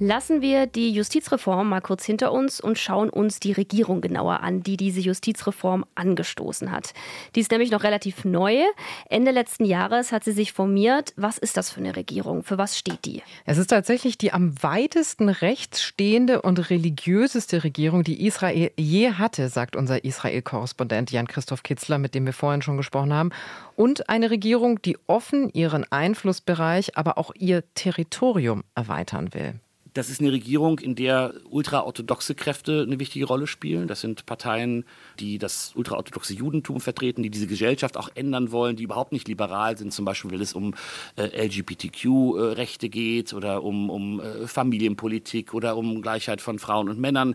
Lassen 0.00 0.42
wir 0.42 0.66
die 0.66 0.92
Justizreform 0.92 1.70
mal 1.70 1.80
kurz 1.80 2.04
hinter 2.04 2.30
uns 2.30 2.60
und 2.60 2.78
schauen 2.78 3.10
uns 3.10 3.40
die 3.40 3.50
Regierung 3.50 4.00
genauer 4.00 4.44
an, 4.44 4.62
die 4.62 4.76
diese 4.76 5.00
Justizreform 5.00 5.84
angestoßen 5.96 6.70
hat. 6.70 6.94
Die 7.34 7.40
ist 7.40 7.50
nämlich 7.50 7.72
noch 7.72 7.82
relativ 7.82 8.24
neu. 8.24 8.62
Ende 9.10 9.32
letzten 9.32 9.64
Jahres 9.64 10.12
hat 10.12 10.22
sie 10.22 10.30
sich 10.30 10.52
formiert. 10.52 11.14
Was 11.16 11.36
ist 11.36 11.56
das 11.56 11.70
für 11.70 11.80
eine 11.80 11.96
Regierung? 11.96 12.44
Für 12.44 12.58
was 12.58 12.78
steht 12.78 13.04
die? 13.06 13.22
Es 13.44 13.58
ist 13.58 13.70
tatsächlich 13.70 14.16
die 14.16 14.32
am 14.32 14.62
weitesten 14.62 15.28
rechts 15.28 15.82
stehende 15.82 16.42
und 16.42 16.70
religiöseste 16.70 17.64
Regierung, 17.64 18.04
die 18.04 18.24
Israel 18.24 18.70
je 18.76 19.14
hatte, 19.14 19.48
sagt 19.48 19.74
unser 19.74 20.04
Israel-Korrespondent 20.04 21.10
Jan-Christoph 21.10 21.64
Kitzler, 21.64 21.98
mit 21.98 22.14
dem 22.14 22.24
wir 22.24 22.32
vorhin 22.32 22.62
schon 22.62 22.76
gesprochen 22.76 23.12
haben. 23.12 23.30
Und 23.74 24.08
eine 24.08 24.30
Regierung, 24.30 24.80
die 24.80 24.96
offen 25.08 25.50
ihren 25.52 25.90
Einflussbereich, 25.90 26.96
aber 26.96 27.18
auch 27.18 27.32
ihr 27.34 27.64
Territorium 27.74 28.62
erweitern 28.76 29.34
will 29.34 29.58
Das 29.98 30.10
ist 30.10 30.20
eine 30.20 30.30
Regierung, 30.30 30.78
in 30.78 30.94
der 30.94 31.34
ultraorthodoxe 31.50 32.36
Kräfte 32.36 32.84
eine 32.86 33.00
wichtige 33.00 33.24
Rolle 33.24 33.48
spielen. 33.48 33.88
Das 33.88 34.00
sind 34.00 34.26
Parteien, 34.26 34.84
die 35.18 35.38
das 35.38 35.72
ultraorthodoxe 35.74 36.34
Judentum 36.34 36.80
vertreten, 36.80 37.24
die 37.24 37.30
diese 37.30 37.48
Gesellschaft 37.48 37.96
auch 37.96 38.08
ändern 38.14 38.52
wollen, 38.52 38.76
die 38.76 38.84
überhaupt 38.84 39.10
nicht 39.10 39.26
liberal 39.26 39.76
sind, 39.76 39.92
zum 39.92 40.04
Beispiel 40.04 40.30
wenn 40.30 40.40
es 40.40 40.52
um 40.52 40.76
äh, 41.16 41.44
LGBTQ-Rechte 41.44 42.90
geht 42.90 43.34
oder 43.34 43.64
um, 43.64 43.90
um 43.90 44.20
äh, 44.20 44.46
Familienpolitik 44.46 45.52
oder 45.52 45.76
um 45.76 46.00
Gleichheit 46.00 46.40
von 46.42 46.60
Frauen 46.60 46.88
und 46.88 47.00
Männern. 47.00 47.34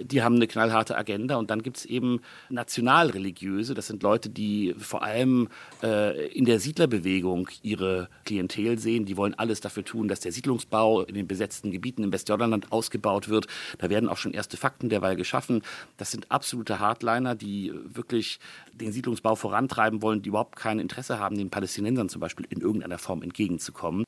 Die 0.00 0.22
haben 0.22 0.36
eine 0.36 0.46
knallharte 0.46 0.96
Agenda. 0.96 1.36
Und 1.36 1.50
dann 1.50 1.62
gibt 1.62 1.76
es 1.76 1.84
eben 1.84 2.22
nationalreligiöse, 2.48 3.74
das 3.74 3.86
sind 3.86 4.02
Leute, 4.02 4.30
die 4.30 4.74
vor 4.78 5.02
allem 5.02 5.48
äh, 5.82 6.28
in 6.28 6.46
der 6.46 6.58
Siedlerbewegung 6.58 7.50
ihre 7.60 8.08
Klientel 8.24 8.78
sehen. 8.78 9.04
Die 9.04 9.18
wollen 9.18 9.34
alles 9.34 9.60
dafür 9.60 9.84
tun, 9.84 10.08
dass 10.08 10.20
der 10.20 10.32
Siedlungsbau 10.32 11.02
in 11.02 11.14
den 11.14 11.26
besetzten 11.26 11.70
Gebieten 11.70 11.97
Gebieten 11.98 12.04
im 12.04 12.12
Westjordanland 12.12 12.72
ausgebaut 12.72 13.28
wird. 13.28 13.46
Da 13.78 13.90
werden 13.90 14.08
auch 14.08 14.16
schon 14.16 14.32
erste 14.32 14.56
Fakten 14.56 14.88
derweil 14.88 15.16
geschaffen. 15.16 15.62
Das 15.96 16.10
sind 16.10 16.30
absolute 16.30 16.78
Hardliner, 16.78 17.34
die 17.34 17.72
wirklich 17.84 18.38
den 18.72 18.92
Siedlungsbau 18.92 19.34
vorantreiben 19.34 20.02
wollen, 20.02 20.22
die 20.22 20.28
überhaupt 20.28 20.56
kein 20.56 20.78
Interesse 20.78 21.18
haben, 21.18 21.36
den 21.36 21.50
Palästinensern 21.50 22.08
zum 22.08 22.20
Beispiel 22.20 22.46
in 22.48 22.60
irgendeiner 22.60 22.98
Form 22.98 23.22
entgegenzukommen. 23.22 24.04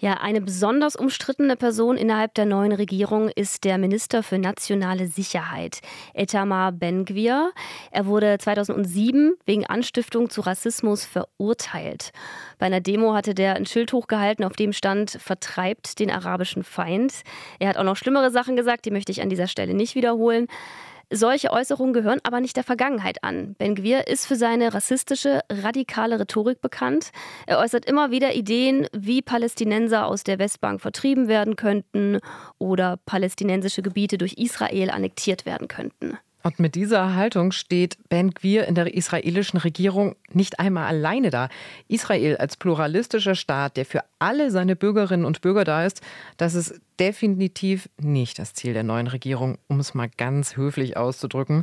Ja, 0.00 0.14
eine 0.14 0.40
besonders 0.40 0.94
umstrittene 0.94 1.56
Person 1.56 1.96
innerhalb 1.96 2.32
der 2.34 2.46
neuen 2.46 2.70
Regierung 2.70 3.30
ist 3.30 3.64
der 3.64 3.78
Minister 3.78 4.22
für 4.22 4.38
nationale 4.38 5.08
Sicherheit, 5.08 5.80
Etamar 6.14 6.70
Ben-Gvir. 6.70 7.50
Er 7.90 8.06
wurde 8.06 8.38
2007 8.38 9.34
wegen 9.44 9.66
Anstiftung 9.66 10.30
zu 10.30 10.42
Rassismus 10.42 11.04
verurteilt. 11.04 12.12
Bei 12.60 12.66
einer 12.66 12.80
Demo 12.80 13.12
hatte 13.12 13.34
der 13.34 13.56
ein 13.56 13.66
Schild 13.66 13.92
hochgehalten, 13.92 14.44
auf 14.44 14.52
dem 14.52 14.72
stand, 14.72 15.18
vertreibt 15.20 15.98
den 15.98 16.12
arabischen 16.12 16.62
Feind. 16.62 17.22
Er 17.58 17.70
hat 17.70 17.76
auch 17.76 17.82
noch 17.82 17.96
schlimmere 17.96 18.30
Sachen 18.30 18.54
gesagt, 18.54 18.84
die 18.84 18.92
möchte 18.92 19.10
ich 19.10 19.20
an 19.20 19.30
dieser 19.30 19.48
Stelle 19.48 19.74
nicht 19.74 19.96
wiederholen. 19.96 20.46
Solche 21.10 21.50
Äußerungen 21.50 21.94
gehören 21.94 22.20
aber 22.22 22.40
nicht 22.40 22.56
der 22.56 22.64
Vergangenheit 22.64 23.24
an. 23.24 23.54
Ben 23.56 23.74
Gwir 23.74 24.08
ist 24.08 24.26
für 24.26 24.36
seine 24.36 24.74
rassistische, 24.74 25.40
radikale 25.50 26.20
Rhetorik 26.20 26.60
bekannt. 26.60 27.12
Er 27.46 27.58
äußert 27.58 27.86
immer 27.86 28.10
wieder 28.10 28.34
Ideen, 28.34 28.86
wie 28.92 29.22
Palästinenser 29.22 30.06
aus 30.06 30.22
der 30.22 30.38
Westbank 30.38 30.82
vertrieben 30.82 31.26
werden 31.26 31.56
könnten 31.56 32.18
oder 32.58 32.98
palästinensische 33.06 33.80
Gebiete 33.80 34.18
durch 34.18 34.34
Israel 34.34 34.90
annektiert 34.90 35.46
werden 35.46 35.66
könnten. 35.66 36.18
Und 36.42 36.60
mit 36.60 36.74
dieser 36.74 37.14
Haltung 37.14 37.52
steht 37.52 37.98
Ben 38.08 38.30
Gwir 38.30 38.66
in 38.66 38.74
der 38.74 38.94
israelischen 38.94 39.58
Regierung 39.58 40.14
nicht 40.32 40.60
einmal 40.60 40.86
alleine 40.86 41.30
da. 41.30 41.48
Israel 41.88 42.36
als 42.36 42.56
pluralistischer 42.56 43.34
Staat, 43.34 43.76
der 43.76 43.84
für 43.84 44.04
alle 44.18 44.50
seine 44.50 44.76
Bürgerinnen 44.76 45.24
und 45.24 45.40
Bürger 45.40 45.64
da 45.64 45.84
ist, 45.84 46.00
das 46.36 46.54
ist 46.54 46.80
definitiv 46.98 47.88
nicht 48.00 48.38
das 48.38 48.54
Ziel 48.54 48.72
der 48.72 48.82
neuen 48.82 49.06
Regierung, 49.06 49.58
um 49.68 49.80
es 49.80 49.94
mal 49.94 50.08
ganz 50.16 50.56
höflich 50.56 50.96
auszudrücken. 50.96 51.62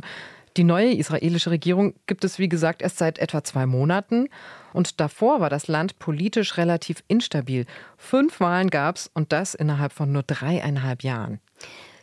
Die 0.56 0.64
neue 0.64 0.94
israelische 0.94 1.50
Regierung 1.50 1.94
gibt 2.06 2.24
es, 2.24 2.38
wie 2.38 2.48
gesagt, 2.48 2.80
erst 2.80 2.96
seit 2.96 3.18
etwa 3.18 3.44
zwei 3.44 3.66
Monaten. 3.66 4.28
Und 4.72 5.00
davor 5.00 5.40
war 5.40 5.50
das 5.50 5.68
Land 5.68 5.98
politisch 5.98 6.56
relativ 6.56 7.04
instabil. 7.08 7.66
Fünf 7.98 8.40
Wahlen 8.40 8.70
gab 8.70 8.96
es 8.96 9.10
und 9.12 9.32
das 9.32 9.54
innerhalb 9.54 9.92
von 9.92 10.12
nur 10.12 10.22
dreieinhalb 10.22 11.02
Jahren. 11.02 11.40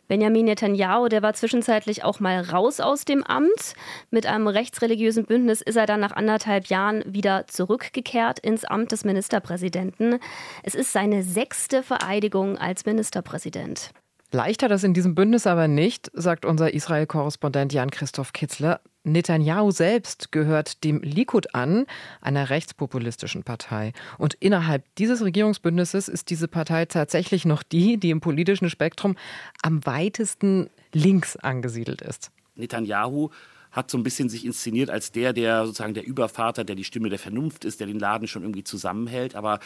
Benjamin 0.07 0.45
Netanyahu, 0.45 1.07
der 1.07 1.21
war 1.21 1.33
zwischenzeitlich 1.33 2.03
auch 2.03 2.19
mal 2.19 2.41
raus 2.41 2.79
aus 2.79 3.05
dem 3.05 3.23
Amt. 3.23 3.73
Mit 4.11 4.25
einem 4.25 4.47
rechtsreligiösen 4.47 5.25
Bündnis 5.25 5.61
ist 5.61 5.75
er 5.75 5.85
dann 5.85 6.01
nach 6.01 6.11
anderthalb 6.11 6.67
Jahren 6.67 7.03
wieder 7.05 7.47
zurückgekehrt 7.47 8.39
ins 8.39 8.65
Amt 8.65 8.91
des 8.91 9.05
Ministerpräsidenten. 9.05 10.19
Es 10.61 10.75
ist 10.75 10.91
seine 10.91 11.23
sechste 11.23 11.83
Vereidigung 11.83 12.57
als 12.57 12.85
Ministerpräsident. 12.85 13.91
Leichter 14.31 14.67
das 14.67 14.83
in 14.83 14.93
diesem 14.93 15.15
Bündnis 15.15 15.45
aber 15.47 15.67
nicht, 15.67 16.09
sagt 16.13 16.43
unser 16.43 16.73
Israel-Korrespondent 16.73 17.71
Jan-Christoph 17.71 18.33
Kitzler. 18.33 18.81
Netanyahu 19.03 19.71
selbst 19.71 20.31
gehört 20.31 20.83
dem 20.83 21.01
Likud 21.01 21.53
an, 21.53 21.85
einer 22.21 22.49
rechtspopulistischen 22.49 23.43
Partei. 23.43 23.93
Und 24.17 24.35
innerhalb 24.35 24.83
dieses 24.95 25.21
Regierungsbündnisses 25.21 26.07
ist 26.07 26.29
diese 26.29 26.47
Partei 26.47 26.85
tatsächlich 26.85 27.45
noch 27.45 27.63
die, 27.63 27.97
die 27.97 28.11
im 28.11 28.21
politischen 28.21 28.69
Spektrum 28.69 29.15
am 29.61 29.85
weitesten 29.85 30.69
links 30.93 31.35
angesiedelt 31.35 32.01
ist. 32.01 32.31
Netanyahu 32.55 33.29
hat 33.71 33.89
so 33.89 33.97
ein 33.97 34.03
bisschen 34.03 34.29
sich 34.29 34.45
inszeniert 34.45 34.89
als 34.89 35.11
der, 35.11 35.33
der 35.33 35.65
sozusagen 35.65 35.95
der 35.95 36.05
Übervater, 36.05 36.63
der 36.63 36.75
die 36.75 36.83
Stimme 36.83 37.09
der 37.09 37.19
Vernunft 37.19 37.65
ist, 37.65 37.79
der 37.79 37.87
den 37.87 37.99
Laden 37.99 38.27
schon 38.27 38.43
irgendwie 38.43 38.63
zusammenhält. 38.63 39.35
Aber 39.35 39.59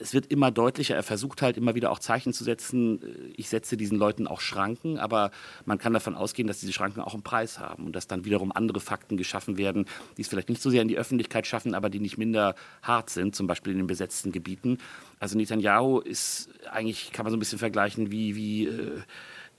es 0.00 0.14
wird 0.14 0.26
immer 0.26 0.50
deutlicher. 0.50 0.94
Er 0.94 1.02
versucht 1.02 1.42
halt 1.42 1.56
immer 1.56 1.74
wieder 1.74 1.90
auch 1.90 1.98
Zeichen 1.98 2.32
zu 2.32 2.44
setzen. 2.44 3.32
Ich 3.36 3.48
setze 3.48 3.76
diesen 3.76 3.98
Leuten 3.98 4.26
auch 4.26 4.40
Schranken, 4.40 4.98
aber 4.98 5.30
man 5.64 5.78
kann 5.78 5.92
davon 5.92 6.14
ausgehen, 6.14 6.46
dass 6.46 6.60
diese 6.60 6.72
Schranken 6.72 7.00
auch 7.00 7.14
einen 7.14 7.22
Preis 7.22 7.58
haben 7.58 7.86
und 7.86 7.96
dass 7.96 8.06
dann 8.06 8.24
wiederum 8.24 8.52
andere 8.52 8.80
Fakten 8.80 9.16
geschaffen 9.16 9.58
werden, 9.58 9.86
die 10.16 10.22
es 10.22 10.28
vielleicht 10.28 10.48
nicht 10.48 10.62
so 10.62 10.70
sehr 10.70 10.82
in 10.82 10.88
die 10.88 10.98
Öffentlichkeit 10.98 11.46
schaffen, 11.46 11.74
aber 11.74 11.90
die 11.90 12.00
nicht 12.00 12.18
minder 12.18 12.54
hart 12.82 13.10
sind, 13.10 13.34
zum 13.34 13.46
Beispiel 13.46 13.72
in 13.72 13.78
den 13.78 13.86
besetzten 13.86 14.32
Gebieten. 14.32 14.78
Also 15.20 15.36
Netanyahu 15.36 16.00
ist 16.00 16.48
eigentlich, 16.70 17.12
kann 17.12 17.24
man 17.24 17.30
so 17.30 17.36
ein 17.36 17.40
bisschen 17.40 17.58
vergleichen 17.58 18.10
wie, 18.12 18.36
wie 18.36 18.66
äh, 18.66 19.00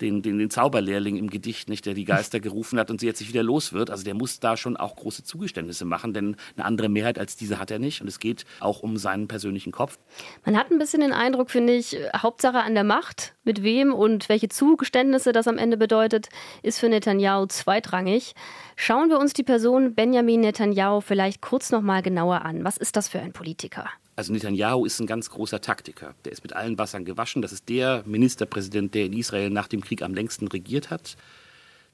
den, 0.01 0.21
den, 0.21 0.37
den 0.37 0.49
Zauberlehrling 0.49 1.17
im 1.17 1.29
Gedicht, 1.29 1.69
nicht, 1.69 1.85
der 1.85 1.93
die 1.93 2.05
Geister 2.05 2.39
gerufen 2.39 2.79
hat 2.79 2.89
und 2.89 2.99
sie 2.99 3.05
jetzt 3.05 3.19
nicht 3.19 3.29
wieder 3.29 3.43
los 3.43 3.73
wird. 3.73 3.89
Also 3.89 4.03
der 4.03 4.13
muss 4.13 4.39
da 4.39 4.57
schon 4.57 4.77
auch 4.77 4.95
große 4.95 5.23
Zugeständnisse 5.23 5.85
machen, 5.85 6.13
denn 6.13 6.35
eine 6.55 6.65
andere 6.65 6.89
Mehrheit 6.89 7.19
als 7.19 7.35
diese 7.35 7.59
hat 7.59 7.71
er 7.71 7.79
nicht. 7.79 8.01
Und 8.01 8.07
es 8.07 8.19
geht 8.19 8.45
auch 8.59 8.81
um 8.81 8.97
seinen 8.97 9.27
persönlichen 9.27 9.71
Kopf. 9.71 9.97
Man 10.45 10.57
hat 10.57 10.71
ein 10.71 10.79
bisschen 10.79 11.01
den 11.01 11.13
Eindruck, 11.13 11.51
finde 11.51 11.73
ich, 11.73 11.97
Hauptsache 12.15 12.59
an 12.59 12.73
der 12.73 12.83
Macht. 12.83 13.33
Mit 13.43 13.63
wem 13.63 13.93
und 13.93 14.29
welche 14.29 14.49
Zugeständnisse 14.49 15.31
das 15.31 15.47
am 15.47 15.57
Ende 15.57 15.77
bedeutet, 15.77 16.29
ist 16.61 16.79
für 16.79 16.89
Netanyahu 16.89 17.47
zweitrangig. 17.47 18.33
Schauen 18.75 19.09
wir 19.09 19.19
uns 19.19 19.33
die 19.33 19.43
Person 19.43 19.95
Benjamin 19.95 20.41
Netanyahu 20.41 21.01
vielleicht 21.01 21.41
kurz 21.41 21.71
noch 21.71 21.81
mal 21.81 22.01
genauer 22.01 22.45
an. 22.45 22.63
Was 22.63 22.77
ist 22.77 22.95
das 22.95 23.09
für 23.09 23.19
ein 23.19 23.33
Politiker? 23.33 23.89
Also 24.19 24.33
Netanyahu 24.33 24.85
ist 24.85 24.99
ein 24.99 25.07
ganz 25.07 25.29
großer 25.29 25.61
Taktiker. 25.61 26.13
Der 26.25 26.33
ist 26.33 26.43
mit 26.43 26.51
allen 26.51 26.77
Wassern 26.77 27.05
gewaschen. 27.05 27.41
Das 27.41 27.53
ist 27.53 27.69
der 27.69 28.03
Ministerpräsident, 28.05 28.93
der 28.93 29.05
in 29.05 29.13
Israel 29.13 29.49
nach 29.49 29.69
dem 29.69 29.79
Krieg 29.79 30.01
am 30.01 30.13
längsten 30.13 30.49
regiert 30.49 30.89
hat. 30.89 31.15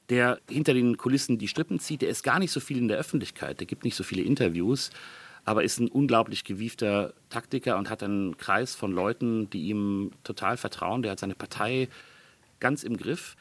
Der 0.10 0.39
hinter 0.50 0.74
den 0.74 0.98
Kulissen 0.98 1.38
die 1.38 1.48
Strippen 1.48 1.79
zieht. 1.79 2.01
Der 2.01 2.10
ist 2.10 2.24
gar 2.24 2.39
nicht 2.39 2.51
so 2.51 2.60
viel 2.60 2.79
in 2.79 2.88
der 2.88 2.98
Öffentlichkeit. 2.98 3.60
Der 3.60 3.67
gibt 3.67 3.84
nicht 3.84 3.94
so 3.94 4.03
viele 4.03 4.24
Interviews. 4.24 4.89
Aber 5.44 5.63
ist 5.63 5.79
ein 5.79 5.88
unglaublich 5.88 6.44
gewiefter 6.44 7.13
Taktiker 7.29 7.77
und 7.77 7.91
hat 7.91 8.01
einen 8.01 8.38
Kreis 8.38 8.74
von 8.74 8.91
Leuten, 8.91 9.48
die 9.51 9.67
ihm 9.67 10.10
total 10.24 10.58
vertrauen. 10.58 11.03
Der 11.03 11.12
hat 11.12 11.20
seine 11.20 11.36
Partei 11.36 11.89
ganz 12.60 12.82
im 12.82 12.98
Griff. 12.98 13.36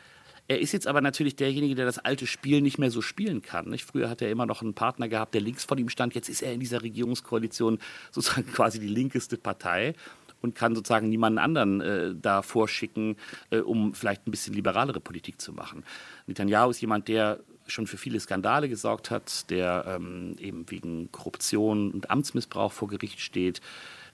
Er 0.47 0.61
ist 0.61 0.73
jetzt 0.73 0.87
aber 0.87 1.01
natürlich 1.01 1.37
derjenige, 1.37 1.75
der 1.75 1.87
das 1.87 1.99
alte 1.99 2.27
Spiel 2.27 2.61
nicht 2.61 2.79
mehr 2.79 2.91
so 2.91 3.01
spielen 3.01 3.41
kann. 3.41 3.71
Nicht? 3.71 3.85
Früher 3.85 4.11
hat 4.11 4.21
er 4.21 4.31
immer 4.31 4.45
noch 4.45 4.61
einen 4.61 4.75
Partner 4.75 5.09
gehabt, 5.09 5.35
der 5.35 5.41
links 5.41 5.65
von 5.65 5.79
ihm 5.79 5.89
stand. 5.89 6.15
Jetzt 6.15 6.29
ist 6.29 6.43
er 6.43 6.53
in 6.53 6.61
dieser 6.61 6.83
Regierungskoalition 6.83 7.79
sozusagen 8.11 8.47
quasi 8.53 8.79
die 8.79 8.89
linkeste 8.89 9.39
Partei 9.39 9.95
und 10.43 10.55
kann 10.55 10.75
sozusagen 10.75 11.09
niemanden 11.09 11.39
anderen 11.39 11.81
äh, 11.81 12.15
da 12.15 12.43
vorschicken, 12.43 13.17
äh, 13.51 13.59
um 13.59 13.95
vielleicht 13.95 14.27
ein 14.27 14.31
bisschen 14.31 14.53
liberalere 14.53 15.01
Politik 15.01 15.41
zu 15.41 15.55
machen. 15.55 15.85
Netanyahu 16.27 16.71
ist 16.71 16.81
jemand, 16.83 17.09
der 17.09 17.41
schon 17.67 17.87
für 17.87 17.97
viele 17.97 18.21
Skandale 18.21 18.69
gesorgt 18.69 19.11
hat, 19.11 19.49
der 19.51 19.87
ähm, 19.89 20.37
eben 20.39 20.71
wegen 20.71 21.11
Korruption 21.11 21.93
und 21.93 22.11
Amtsmissbrauch 22.11 22.73
vor 22.73 22.89
Gericht 22.89 23.21
steht, 23.21 23.63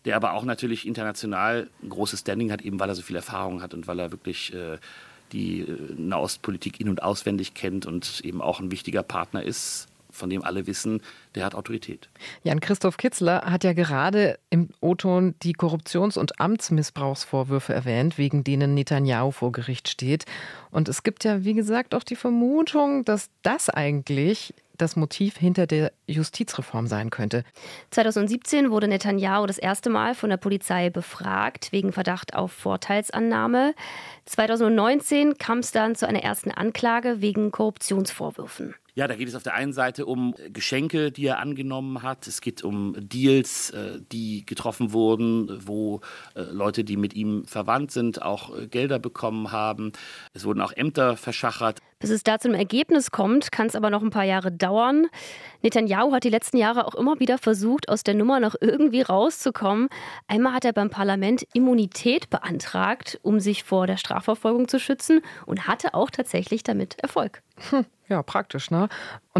der 0.04 0.14
aber 0.14 0.34
auch 0.34 0.44
natürlich 0.44 0.86
international 0.86 1.68
ein 1.82 1.88
großes 1.88 2.20
Standing 2.20 2.52
hat, 2.52 2.62
eben 2.62 2.78
weil 2.78 2.88
er 2.88 2.94
so 2.94 3.02
viel 3.02 3.16
Erfahrung 3.16 3.60
hat 3.60 3.74
und 3.74 3.88
weil 3.88 3.98
er 3.98 4.12
wirklich 4.12 4.54
äh, 4.54 4.78
die 5.32 5.60
äh, 5.60 5.94
Nahostpolitik 5.96 6.80
in- 6.80 6.88
und 6.88 7.02
auswendig 7.02 7.54
kennt 7.54 7.86
und 7.86 8.20
eben 8.24 8.40
auch 8.40 8.60
ein 8.60 8.70
wichtiger 8.70 9.02
Partner 9.02 9.42
ist, 9.42 9.88
von 10.12 10.30
dem 10.30 10.42
alle 10.42 10.66
wissen, 10.66 11.00
der 11.34 11.44
hat 11.44 11.54
Autorität. 11.54 12.08
Jan-Christoph 12.42 12.96
Kitzler 12.96 13.42
hat 13.42 13.64
ja 13.64 13.72
gerade 13.72 14.38
im 14.50 14.68
O-Ton 14.80 15.34
die 15.42 15.54
Korruptions- 15.54 16.18
und 16.18 16.40
Amtsmissbrauchsvorwürfe 16.40 17.72
erwähnt, 17.72 18.18
wegen 18.18 18.44
denen 18.44 18.74
Netanyahu 18.74 19.30
vor 19.30 19.52
Gericht 19.52 19.88
steht. 19.88 20.24
Und 20.70 20.88
es 20.88 21.02
gibt 21.02 21.24
ja, 21.24 21.44
wie 21.44 21.54
gesagt, 21.54 21.94
auch 21.94 22.02
die 22.02 22.16
Vermutung, 22.16 23.04
dass 23.04 23.30
das 23.42 23.70
eigentlich 23.70 24.54
das 24.80 24.96
Motiv 24.96 25.36
hinter 25.36 25.66
der 25.66 25.92
Justizreform 26.06 26.86
sein 26.86 27.10
könnte. 27.10 27.44
2017 27.90 28.70
wurde 28.70 28.88
Netanyahu 28.88 29.46
das 29.46 29.58
erste 29.58 29.90
Mal 29.90 30.14
von 30.14 30.30
der 30.30 30.36
Polizei 30.36 30.90
befragt 30.90 31.72
wegen 31.72 31.92
Verdacht 31.92 32.34
auf 32.34 32.52
Vorteilsannahme. 32.52 33.74
2019 34.26 35.38
kam 35.38 35.58
es 35.58 35.72
dann 35.72 35.94
zu 35.94 36.06
einer 36.06 36.22
ersten 36.22 36.50
Anklage 36.50 37.20
wegen 37.20 37.50
Korruptionsvorwürfen. 37.50 38.74
Ja, 38.94 39.06
da 39.06 39.14
geht 39.14 39.28
es 39.28 39.34
auf 39.34 39.42
der 39.42 39.54
einen 39.54 39.72
Seite 39.72 40.04
um 40.04 40.34
Geschenke, 40.52 41.12
die 41.12 41.26
er 41.26 41.38
angenommen 41.38 42.02
hat. 42.02 42.26
Es 42.26 42.40
geht 42.40 42.62
um 42.62 42.94
Deals, 42.98 43.70
äh, 43.70 44.00
die 44.12 44.44
getroffen 44.44 44.92
wurden, 44.92 45.48
wo 45.66 46.00
äh, 46.34 46.42
Leute, 46.42 46.84
die 46.84 46.96
mit 46.96 47.14
ihm 47.14 47.44
verwandt 47.46 47.92
sind, 47.92 48.20
auch 48.20 48.56
äh, 48.56 48.66
Gelder 48.66 48.98
bekommen 48.98 49.52
haben. 49.52 49.92
Es 50.34 50.44
wurden 50.44 50.60
auch 50.60 50.72
Ämter 50.72 51.16
verschachert. 51.16 51.80
Bis 52.00 52.08
es 52.08 52.24
da 52.24 52.38
zu 52.38 52.48
einem 52.48 52.58
Ergebnis 52.58 53.10
kommt, 53.10 53.52
kann 53.52 53.66
es 53.66 53.76
aber 53.76 53.90
noch 53.90 54.02
ein 54.02 54.08
paar 54.08 54.24
Jahre 54.24 54.50
dauern. 54.50 55.08
Netanyahu 55.62 56.12
hat 56.12 56.24
die 56.24 56.30
letzten 56.30 56.56
Jahre 56.56 56.86
auch 56.86 56.94
immer 56.94 57.20
wieder 57.20 57.36
versucht, 57.36 57.90
aus 57.90 58.02
der 58.02 58.14
Nummer 58.14 58.40
noch 58.40 58.54
irgendwie 58.58 59.02
rauszukommen. 59.02 59.90
Einmal 60.26 60.54
hat 60.54 60.64
er 60.64 60.72
beim 60.72 60.88
Parlament 60.88 61.46
Immunität 61.52 62.30
beantragt, 62.30 63.20
um 63.22 63.38
sich 63.38 63.64
vor 63.64 63.86
der 63.86 63.98
Strafverfolgung 63.98 64.66
zu 64.66 64.80
schützen 64.80 65.20
und 65.44 65.66
hatte 65.66 65.92
auch 65.92 66.10
tatsächlich 66.10 66.62
damit 66.62 66.98
Erfolg. 67.00 67.42
Hm, 67.68 67.84
ja, 68.08 68.22
praktisch, 68.22 68.70
ne? 68.70 68.88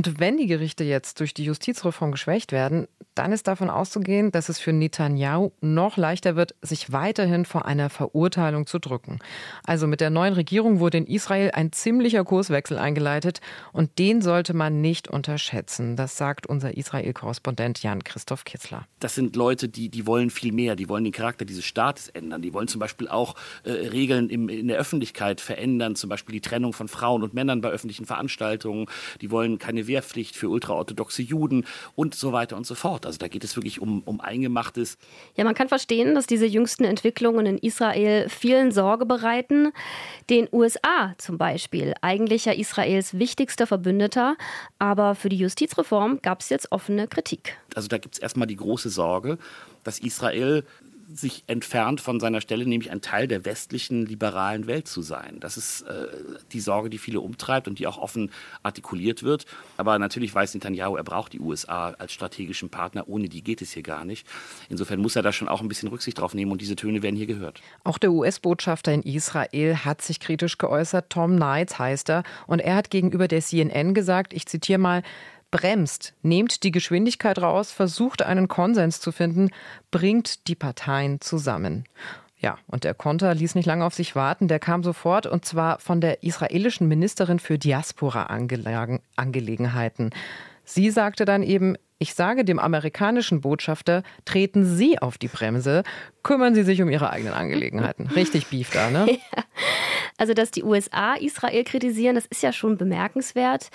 Und 0.00 0.18
wenn 0.18 0.38
die 0.38 0.46
Gerichte 0.46 0.82
jetzt 0.82 1.20
durch 1.20 1.34
die 1.34 1.44
Justizreform 1.44 2.10
geschwächt 2.10 2.52
werden, 2.52 2.88
dann 3.14 3.32
ist 3.32 3.48
davon 3.48 3.68
auszugehen, 3.68 4.32
dass 4.32 4.48
es 4.48 4.58
für 4.58 4.72
Netanyahu 4.72 5.50
noch 5.60 5.98
leichter 5.98 6.36
wird, 6.36 6.54
sich 6.62 6.90
weiterhin 6.90 7.44
vor 7.44 7.66
einer 7.66 7.90
Verurteilung 7.90 8.66
zu 8.66 8.78
drücken. 8.78 9.18
Also 9.62 9.86
mit 9.86 10.00
der 10.00 10.08
neuen 10.08 10.32
Regierung 10.32 10.80
wurde 10.80 10.96
in 10.96 11.06
Israel 11.06 11.50
ein 11.52 11.70
ziemlicher 11.72 12.24
Kurswechsel 12.24 12.78
eingeleitet 12.78 13.42
und 13.74 13.98
den 13.98 14.22
sollte 14.22 14.54
man 14.54 14.80
nicht 14.80 15.08
unterschätzen. 15.08 15.96
Das 15.96 16.16
sagt 16.16 16.46
unser 16.46 16.78
Israel-Korrespondent 16.78 17.82
Jan-Christoph 17.82 18.44
Kitzler. 18.44 18.86
Das 19.00 19.14
sind 19.14 19.36
Leute, 19.36 19.68
die, 19.68 19.90
die 19.90 20.06
wollen 20.06 20.30
viel 20.30 20.52
mehr. 20.52 20.76
Die 20.76 20.88
wollen 20.88 21.04
den 21.04 21.12
Charakter 21.12 21.44
dieses 21.44 21.66
Staates 21.66 22.08
ändern. 22.08 22.40
Die 22.40 22.54
wollen 22.54 22.68
zum 22.68 22.78
Beispiel 22.78 23.08
auch 23.08 23.34
äh, 23.64 23.72
Regeln 23.72 24.30
im, 24.30 24.48
in 24.48 24.68
der 24.68 24.78
Öffentlichkeit 24.78 25.42
verändern, 25.42 25.94
zum 25.94 26.08
Beispiel 26.08 26.32
die 26.32 26.40
Trennung 26.40 26.72
von 26.72 26.88
Frauen 26.88 27.22
und 27.22 27.34
Männern 27.34 27.60
bei 27.60 27.68
öffentlichen 27.68 28.06
Veranstaltungen. 28.06 28.86
Die 29.20 29.30
wollen 29.30 29.58
keine 29.58 29.86
Wehrpflicht 29.90 30.34
für 30.36 30.48
ultraorthodoxe 30.48 31.20
Juden 31.20 31.66
und 31.94 32.14
so 32.14 32.32
weiter 32.32 32.56
und 32.56 32.66
so 32.66 32.74
fort. 32.74 33.04
Also 33.04 33.18
da 33.18 33.28
geht 33.28 33.44
es 33.44 33.56
wirklich 33.56 33.82
um, 33.82 34.02
um 34.04 34.20
Eingemachtes. 34.22 34.96
Ja, 35.36 35.44
man 35.44 35.54
kann 35.54 35.68
verstehen, 35.68 36.14
dass 36.14 36.26
diese 36.26 36.46
jüngsten 36.46 36.84
Entwicklungen 36.84 37.44
in 37.44 37.58
Israel 37.58 38.28
vielen 38.30 38.72
Sorge 38.72 39.04
bereiten. 39.04 39.72
Den 40.30 40.48
USA 40.50 41.14
zum 41.18 41.36
Beispiel, 41.36 41.92
eigentlich 42.00 42.46
ja 42.46 42.52
Israels 42.52 43.18
wichtigster 43.18 43.66
Verbündeter. 43.66 44.36
Aber 44.78 45.14
für 45.14 45.28
die 45.28 45.36
Justizreform 45.36 46.20
gab 46.22 46.40
es 46.40 46.48
jetzt 46.48 46.72
offene 46.72 47.08
Kritik. 47.08 47.58
Also 47.74 47.88
da 47.88 47.98
gibt 47.98 48.14
es 48.14 48.20
erstmal 48.20 48.46
die 48.46 48.56
große 48.56 48.88
Sorge, 48.88 49.38
dass 49.84 49.98
Israel 49.98 50.64
sich 51.12 51.44
entfernt 51.46 52.00
von 52.00 52.20
seiner 52.20 52.40
Stelle, 52.40 52.66
nämlich 52.66 52.90
ein 52.90 53.00
Teil 53.00 53.26
der 53.26 53.44
westlichen 53.44 54.06
liberalen 54.06 54.66
Welt 54.66 54.86
zu 54.86 55.02
sein. 55.02 55.38
Das 55.40 55.56
ist 55.56 55.82
äh, 55.82 56.06
die 56.52 56.60
Sorge, 56.60 56.90
die 56.90 56.98
viele 56.98 57.20
umtreibt 57.20 57.66
und 57.68 57.78
die 57.78 57.86
auch 57.86 57.98
offen 57.98 58.30
artikuliert 58.62 59.22
wird. 59.22 59.46
Aber 59.76 59.98
natürlich 59.98 60.34
weiß 60.34 60.54
Netanyahu, 60.54 60.96
er 60.96 61.04
braucht 61.04 61.32
die 61.32 61.40
USA 61.40 61.90
als 61.90 62.12
strategischen 62.12 62.70
Partner. 62.70 63.08
Ohne 63.08 63.28
die 63.28 63.42
geht 63.42 63.60
es 63.62 63.72
hier 63.72 63.82
gar 63.82 64.04
nicht. 64.04 64.26
Insofern 64.68 65.00
muss 65.00 65.16
er 65.16 65.22
da 65.22 65.32
schon 65.32 65.48
auch 65.48 65.60
ein 65.60 65.68
bisschen 65.68 65.88
Rücksicht 65.88 66.18
drauf 66.18 66.34
nehmen 66.34 66.52
und 66.52 66.60
diese 66.60 66.76
Töne 66.76 67.02
werden 67.02 67.16
hier 67.16 67.26
gehört. 67.26 67.60
Auch 67.82 67.98
der 67.98 68.12
US-Botschafter 68.12 68.92
in 68.92 69.02
Israel 69.02 69.76
hat 69.76 70.02
sich 70.02 70.20
kritisch 70.20 70.58
geäußert. 70.58 71.10
Tom 71.10 71.36
Knights 71.36 71.78
heißt 71.78 72.10
er. 72.10 72.22
Und 72.46 72.60
er 72.60 72.76
hat 72.76 72.90
gegenüber 72.90 73.26
der 73.26 73.40
CNN 73.40 73.94
gesagt, 73.94 74.32
ich 74.32 74.46
zitiere 74.46 74.78
mal, 74.78 75.02
bremst, 75.50 76.14
nehmt 76.22 76.62
die 76.62 76.70
Geschwindigkeit 76.70 77.40
raus, 77.40 77.72
versucht 77.72 78.22
einen 78.22 78.46
Konsens 78.48 79.00
zu 79.00 79.12
finden, 79.12 79.50
bringt 79.90 80.48
die 80.48 80.54
Parteien 80.54 81.20
zusammen. 81.20 81.84
Ja, 82.38 82.56
und 82.66 82.84
der 82.84 82.94
Konter 82.94 83.34
ließ 83.34 83.54
nicht 83.54 83.66
lange 83.66 83.84
auf 83.84 83.92
sich 83.94 84.16
warten. 84.16 84.48
Der 84.48 84.58
kam 84.58 84.82
sofort 84.82 85.26
und 85.26 85.44
zwar 85.44 85.78
von 85.78 86.00
der 86.00 86.22
israelischen 86.22 86.88
Ministerin 86.88 87.38
für 87.38 87.58
Diaspora-Angelegenheiten. 87.58 90.08
Sie 90.64 90.90
sagte 90.90 91.26
dann 91.26 91.42
eben, 91.42 91.76
ich 92.02 92.14
sage 92.14 92.46
dem 92.46 92.58
amerikanischen 92.58 93.42
Botschafter, 93.42 94.02
treten 94.24 94.64
Sie 94.64 94.98
auf 94.98 95.18
die 95.18 95.28
Bremse, 95.28 95.82
kümmern 96.22 96.54
Sie 96.54 96.62
sich 96.62 96.80
um 96.80 96.88
Ihre 96.88 97.10
eigenen 97.10 97.34
Angelegenheiten. 97.34 98.06
Richtig 98.16 98.46
Beef 98.46 98.70
da, 98.70 98.90
ne? 98.90 99.06
Ja. 99.12 99.44
Also, 100.16 100.32
dass 100.32 100.50
die 100.50 100.64
USA 100.64 101.14
Israel 101.14 101.62
kritisieren, 101.62 102.14
das 102.14 102.24
ist 102.24 102.42
ja 102.42 102.52
schon 102.52 102.78
bemerkenswert. 102.78 103.68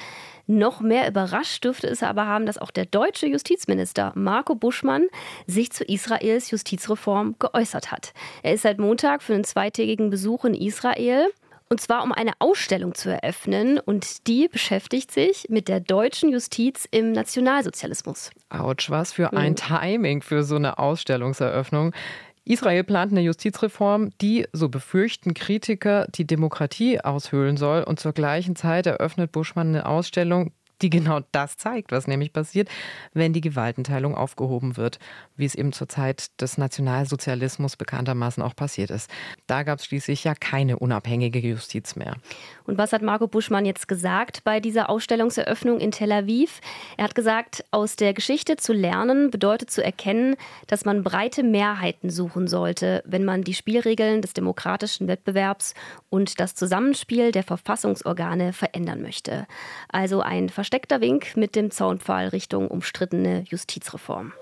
Noch 0.48 0.82
mehr 0.82 1.08
überrascht 1.08 1.64
dürfte 1.64 1.88
es 1.88 2.02
aber 2.02 2.26
haben, 2.26 2.48
dass 2.48 2.58
auch 2.58 2.72
der 2.72 2.86
deutsche 2.86 3.28
Justizminister 3.28 4.12
Marco 4.16 4.56
Buschmann 4.56 5.08
sich 5.46 5.72
zu 5.72 5.84
Israels 5.84 6.50
Justizreform 6.50 7.36
geäußert 7.38 7.92
hat. 7.92 8.14
Er 8.42 8.54
ist 8.54 8.64
seit 8.64 8.80
Montag 8.80 9.22
für 9.22 9.36
einen 9.36 9.44
zweitägigen 9.44 10.10
Besuch 10.10 10.46
in 10.46 10.56
Israel. 10.56 11.28
Und 11.68 11.82
zwar 11.82 12.04
um 12.04 12.12
eine 12.12 12.34
Ausstellung 12.40 12.94
zu 12.94 13.10
eröffnen. 13.10 13.80
Und 13.80 14.28
die 14.28 14.48
beschäftigt 14.48 15.12
sich 15.12 15.48
mit 15.50 15.68
der 15.68 15.80
deutschen 15.80 16.30
Justiz 16.30 16.88
im 16.92 17.12
Nationalsozialismus. 17.12 18.30
Autsch, 18.50 18.90
was 18.90 19.14
für 19.14 19.34
ein 19.34 19.52
mhm. 19.52 19.56
Timing 19.56 20.22
für 20.22 20.44
so 20.44 20.56
eine 20.56 20.78
Ausstellungseröffnung. 20.78 21.94
Israel 22.48 22.84
plant 22.84 23.12
eine 23.12 23.22
Justizreform, 23.22 24.12
die, 24.22 24.46
so 24.54 24.70
befürchten 24.70 25.34
Kritiker, 25.34 26.08
die 26.14 26.28
Demokratie 26.28 27.02
aushöhlen 27.02 27.58
soll. 27.58 27.82
Und 27.84 28.00
zur 28.00 28.14
gleichen 28.14 28.56
Zeit 28.56 28.86
eröffnet 28.86 29.32
Buschmann 29.32 29.70
eine 29.70 29.88
Ausstellung, 29.88 30.52
die 30.82 30.90
genau 30.90 31.22
das 31.32 31.58
zeigt, 31.58 31.92
was 31.92 32.08
nämlich 32.08 32.34
passiert, 32.34 32.70
wenn 33.14 33.34
die 33.34 33.42
Gewaltenteilung 33.42 34.16
aufgehoben 34.16 34.78
wird, 34.78 35.00
wie 35.36 35.46
es 35.46 35.56
eben 35.56 35.74
zur 35.74 35.90
Zeit 35.90 36.40
des 36.42 36.58
Nationalsozialismus 36.58 37.76
bekanntermaßen 37.76 38.44
auch 38.44 38.56
passiert 38.56 38.90
ist. 38.90 39.10
Da 39.48 39.64
gab 39.64 39.80
es 39.80 39.86
schließlich 39.86 40.24
ja 40.24 40.36
keine 40.36 40.80
unabhängige 40.80 41.40
Justiz 41.40 41.96
mehr. 41.96 42.16
Und 42.66 42.78
was 42.78 42.94
hat 42.94 43.02
Marco 43.02 43.28
Buschmann 43.28 43.66
jetzt 43.66 43.88
gesagt 43.88 44.44
bei 44.44 44.60
dieser 44.60 44.90
Ausstellungseröffnung 44.90 45.80
in 45.80 45.92
Tel 45.92 46.12
Aviv? 46.12 46.62
Er 46.98 47.06
hat 47.06 47.16
gesagt, 47.16 47.64
aus 47.72 47.96
der 47.96 48.14
Geschichte 48.14 48.58
zu 48.58 48.74
lernen 48.74 49.32
bedeutet 49.32 49.70
zu 49.70 49.84
erkennen, 49.84 50.36
dass 50.68 50.86
man 50.86 51.04
breite 51.04 51.44
Mehrheiten 51.44 52.10
suchen 52.10 52.48
sollte, 52.48 53.04
wenn 53.06 53.26
man 53.26 53.44
die 53.44 53.54
Spielregeln 53.54 54.22
des 54.22 54.34
demokratischen 54.34 55.08
Wettbewerbs 55.08 55.74
und 56.10 56.40
das 56.40 56.56
Zusammenspiel 56.56 57.32
der 57.32 57.44
Verfassungsorgane 57.44 58.54
verändern 58.54 59.02
möchte. 59.02 59.48
Also 59.90 60.22
ein 60.22 60.50
versteckter 60.66 61.00
Wink 61.00 61.38
mit 61.38 61.56
dem 61.56 61.70
Zaunpfahl 61.70 62.30
Richtung 62.30 62.70
umstrittene 62.70 63.44
Justizreform. 63.48 64.34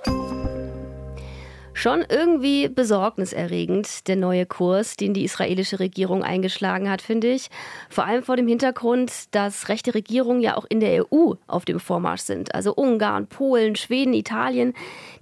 Schon 1.75 2.05
irgendwie 2.07 2.69
besorgniserregend, 2.69 4.07
der 4.07 4.15
neue 4.15 4.45
Kurs, 4.45 4.95
den 4.95 5.13
die 5.13 5.23
israelische 5.23 5.79
Regierung 5.79 6.23
eingeschlagen 6.23 6.89
hat, 6.89 7.01
finde 7.01 7.31
ich. 7.31 7.49
Vor 7.89 8.05
allem 8.05 8.23
vor 8.23 8.37
dem 8.37 8.47
Hintergrund, 8.47 9.11
dass 9.31 9.69
rechte 9.69 9.95
Regierungen 9.95 10.41
ja 10.41 10.55
auch 10.55 10.65
in 10.69 10.79
der 10.79 11.11
EU 11.11 11.33
auf 11.47 11.65
dem 11.65 11.79
Vormarsch 11.79 12.21
sind. 12.21 12.53
Also 12.53 12.73
Ungarn, 12.75 13.27
Polen, 13.27 13.75
Schweden, 13.75 14.13
Italien, 14.13 14.73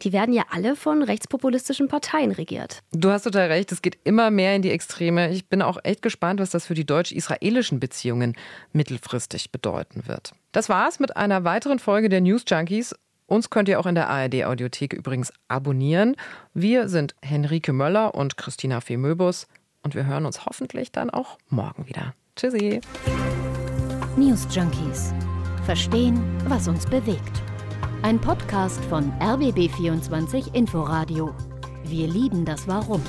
die 0.01 0.11
werden 0.11 0.33
ja 0.33 0.43
alle 0.51 0.75
von 0.75 1.01
rechtspopulistischen 1.01 1.87
Parteien 1.87 2.31
regiert. 2.31 2.83
Du 2.91 3.09
hast 3.09 3.23
total 3.23 3.47
recht, 3.47 3.71
es 3.71 3.81
geht 3.81 3.97
immer 4.03 4.29
mehr 4.29 4.55
in 4.55 4.61
die 4.61 4.71
Extreme. 4.71 5.31
Ich 5.31 5.47
bin 5.47 5.61
auch 5.61 5.77
echt 5.83 6.01
gespannt, 6.01 6.41
was 6.41 6.49
das 6.49 6.65
für 6.65 6.73
die 6.73 6.85
deutsch-israelischen 6.85 7.79
Beziehungen 7.79 8.35
mittelfristig 8.73 9.51
bedeuten 9.51 10.03
wird. 10.05 10.33
Das 10.51 10.67
war's 10.67 10.99
mit 10.99 11.15
einer 11.15 11.45
weiteren 11.45 11.79
Folge 11.79 12.09
der 12.09 12.19
News 12.19 12.43
Junkies. 12.45 12.93
Uns 13.31 13.49
könnt 13.49 13.69
ihr 13.69 13.79
auch 13.79 13.85
in 13.85 13.95
der 13.95 14.09
ARD 14.09 14.43
Audiothek 14.43 14.91
übrigens 14.91 15.31
abonnieren. 15.47 16.17
Wir 16.53 16.89
sind 16.89 17.15
Henrike 17.21 17.71
Möller 17.71 18.13
und 18.13 18.35
Christina 18.35 18.81
Femöbus 18.81 19.47
und 19.83 19.95
wir 19.95 20.05
hören 20.05 20.25
uns 20.25 20.45
hoffentlich 20.45 20.91
dann 20.91 21.09
auch 21.09 21.37
morgen 21.47 21.87
wieder. 21.87 22.13
Tschüssi. 22.35 22.81
News 24.17 24.45
Junkies. 24.51 25.13
Verstehen, 25.63 26.21
was 26.49 26.67
uns 26.67 26.85
bewegt. 26.85 27.41
Ein 28.01 28.19
Podcast 28.19 28.83
von 28.89 29.13
RBB24 29.21 30.53
Inforadio. 30.53 31.33
Wir 31.85 32.09
lieben 32.09 32.43
das 32.43 32.67
Warum. 32.67 33.01